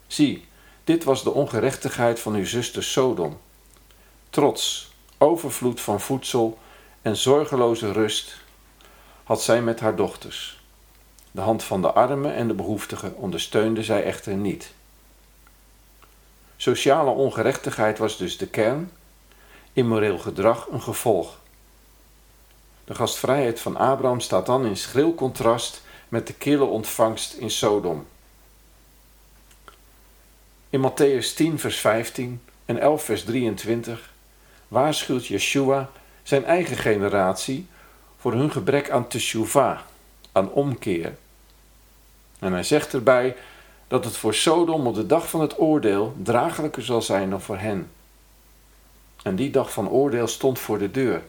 Zie, 0.07 0.45
dit 0.83 1.03
was 1.03 1.23
de 1.23 1.31
ongerechtigheid 1.31 2.19
van 2.19 2.33
uw 2.33 2.45
zuster 2.45 2.83
Sodom. 2.83 3.37
Trots, 4.29 4.91
overvloed 5.17 5.81
van 5.81 6.01
voedsel 6.01 6.57
en 7.01 7.15
zorgeloze 7.15 7.91
rust 7.91 8.37
had 9.23 9.43
zij 9.43 9.61
met 9.61 9.79
haar 9.79 9.95
dochters. 9.95 10.63
De 11.31 11.41
hand 11.41 11.63
van 11.63 11.81
de 11.81 11.91
armen 11.91 12.33
en 12.33 12.47
de 12.47 12.53
behoeftigen 12.53 13.15
ondersteunde 13.15 13.83
zij 13.83 14.03
echter 14.03 14.35
niet. 14.35 14.73
Sociale 16.65 17.09
ongerechtigheid 17.09 17.97
was 17.97 18.17
dus 18.17 18.37
de 18.37 18.47
kern, 18.47 18.91
immoreel 19.73 20.17
gedrag 20.17 20.67
een 20.71 20.81
gevolg. 20.81 21.39
De 22.85 22.95
gastvrijheid 22.95 23.59
van 23.59 23.77
Abraham 23.77 24.19
staat 24.19 24.45
dan 24.45 24.65
in 24.65 24.77
schril 24.77 25.15
contrast 25.15 25.81
met 26.09 26.27
de 26.27 26.33
kille 26.33 26.63
ontvangst 26.63 27.33
in 27.33 27.49
Sodom. 27.49 28.07
In 30.69 30.91
Matthäus 30.91 31.35
10, 31.35 31.59
vers 31.59 31.77
15 31.77 32.41
en 32.65 32.79
11, 32.79 33.03
vers 33.03 33.23
23 33.23 34.13
waarschuwt 34.67 35.27
Yeshua 35.27 35.89
zijn 36.23 36.45
eigen 36.45 36.77
generatie 36.77 37.67
voor 38.17 38.33
hun 38.33 38.51
gebrek 38.51 38.89
aan 38.89 39.07
teshuvah, 39.07 39.79
aan 40.31 40.51
omkeer. 40.51 41.15
En 42.39 42.53
hij 42.53 42.63
zegt 42.63 42.93
erbij: 42.93 43.35
dat 43.95 44.05
het 44.05 44.17
voor 44.17 44.33
Sodom 44.33 44.87
op 44.87 44.95
de 44.95 45.05
dag 45.05 45.29
van 45.29 45.41
het 45.41 45.59
oordeel 45.59 46.15
draaglijker 46.23 46.83
zal 46.83 47.01
zijn 47.01 47.29
dan 47.29 47.41
voor 47.41 47.57
hen. 47.57 47.91
En 49.23 49.35
die 49.35 49.51
dag 49.51 49.71
van 49.71 49.89
oordeel 49.89 50.27
stond 50.27 50.59
voor 50.59 50.79
de 50.79 50.91
deur. 50.91 51.23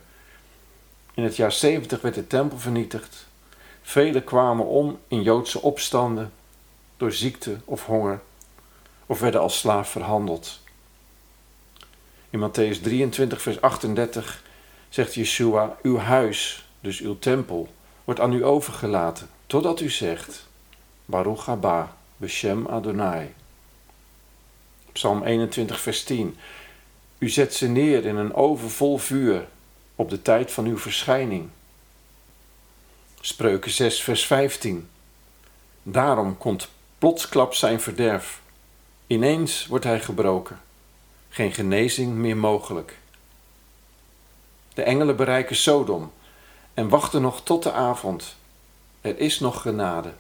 In 1.15 1.23
het 1.23 1.37
jaar 1.37 1.53
70 1.53 2.01
werd 2.01 2.15
de 2.15 2.27
tempel 2.27 2.59
vernietigd. 2.59 3.27
Velen 3.83 4.25
kwamen 4.25 4.67
om 4.67 4.99
in 5.09 5.23
Joodse 5.23 5.63
opstanden, 5.63 6.33
door 6.97 7.13
ziekte 7.13 7.57
of 7.65 7.85
honger, 7.85 8.21
of 9.07 9.21
werden 9.21 9.41
als 9.41 9.59
slaaf 9.59 9.89
verhandeld. 9.89 10.61
In 12.31 12.51
Matthäus 12.51 12.81
23, 12.83 13.43
vers 13.43 13.61
38 13.61 14.43
zegt 14.89 15.15
Yeshua: 15.15 15.77
Uw 15.83 15.99
huis, 15.99 16.69
dus 16.81 17.01
uw 17.01 17.19
tempel, 17.19 17.69
wordt 18.05 18.21
aan 18.21 18.33
u 18.33 18.45
overgelaten, 18.45 19.29
totdat 19.47 19.81
u 19.81 19.91
zegt: 19.91 20.47
Baruch 21.05 21.47
haba, 21.47 21.97
Beshem 22.17 22.67
Adonai. 22.67 23.35
Psalm 24.93 25.23
21, 25.23 25.81
vers 25.81 26.05
10. 26.05 26.37
U 27.19 27.29
zet 27.29 27.55
ze 27.55 27.67
neer 27.67 28.05
in 28.05 28.17
een 28.17 28.35
oven 28.35 28.71
vol 28.71 28.99
vuur 28.99 29.49
op 29.95 30.11
de 30.11 30.23
tijd 30.23 30.53
van 30.53 30.65
uw 30.65 30.79
verschijning. 30.79 31.49
Spreuken 33.21 33.71
6, 33.71 34.03
vers 34.03 34.27
15. 34.27 34.89
Daarom 35.83 36.39
komt 36.39 36.69
plotsklaps 36.99 37.59
zijn 37.59 37.81
verderf. 37.81 38.41
Ineens 39.07 39.67
wordt 39.67 39.85
hij 39.85 40.01
gebroken. 40.01 40.61
Geen 41.29 41.53
genezing 41.53 42.15
meer 42.15 42.37
mogelijk. 42.37 42.99
De 44.75 44.83
engelen 44.83 45.17
bereiken 45.17 45.57
Sodom 45.57 46.13
en 46.75 46.89
wachten 46.89 47.23
nog 47.23 47.43
tot 47.43 47.63
de 47.63 47.73
avond. 47.73 48.37
Er 49.01 49.19
is 49.19 49.41
nog 49.41 49.63
genade. 49.63 50.13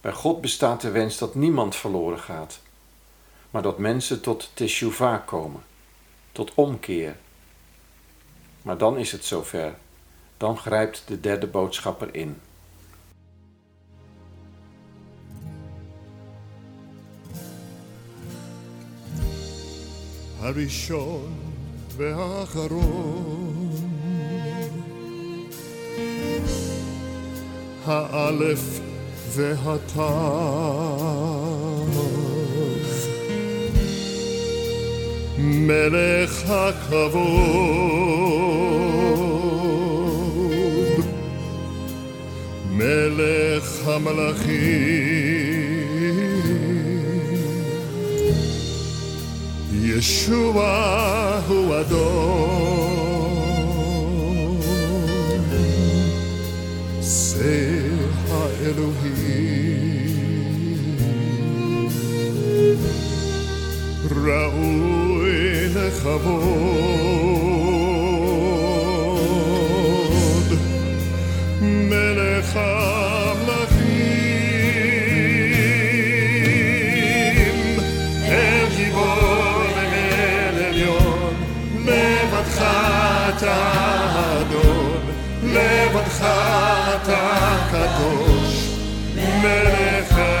Bij 0.00 0.12
God 0.12 0.40
bestaat 0.40 0.80
de 0.80 0.90
wens 0.90 1.18
dat 1.18 1.34
niemand 1.34 1.76
verloren 1.76 2.18
gaat, 2.18 2.60
maar 3.50 3.62
dat 3.62 3.78
mensen 3.78 4.20
tot 4.20 4.50
teshuvah 4.54 5.26
komen, 5.26 5.62
tot 6.32 6.54
omkeer. 6.54 7.16
Maar 8.62 8.78
dan 8.78 8.98
is 8.98 9.12
het 9.12 9.24
zover. 9.24 9.74
Dan 10.36 10.58
grijpt 10.58 11.02
de 11.06 11.20
derde 11.20 11.46
boodschapper 11.46 12.14
in. 12.14 12.40
הראשון 20.40 21.34
והאחרון, 21.96 23.76
האלף 27.86 28.80
והתו, 29.35 30.11
מלך 35.37 36.49
הכבוד, 36.49 37.81
מלך 42.71 43.87
המלאכים. 43.87 45.01
ישוע 49.83 51.41
הוא 51.47 51.79
אדון, 51.79 53.10
ראוי 64.11 65.67
לכבוד, 65.75 66.91
מלך 71.61 72.55
המלכים, 72.55 73.79
אל 78.23 78.65
גיבור 78.75 79.63
ואל 79.75 80.63
עליון, 80.67 81.33
לבדך 81.85 82.57
אתה 83.29 83.57
אדון, 84.39 85.01
לבדך 85.43 86.25
אתה 86.95 87.57
קדוש, 87.71 88.51
מלך 89.15 90.11
המלאכים, 90.17 90.40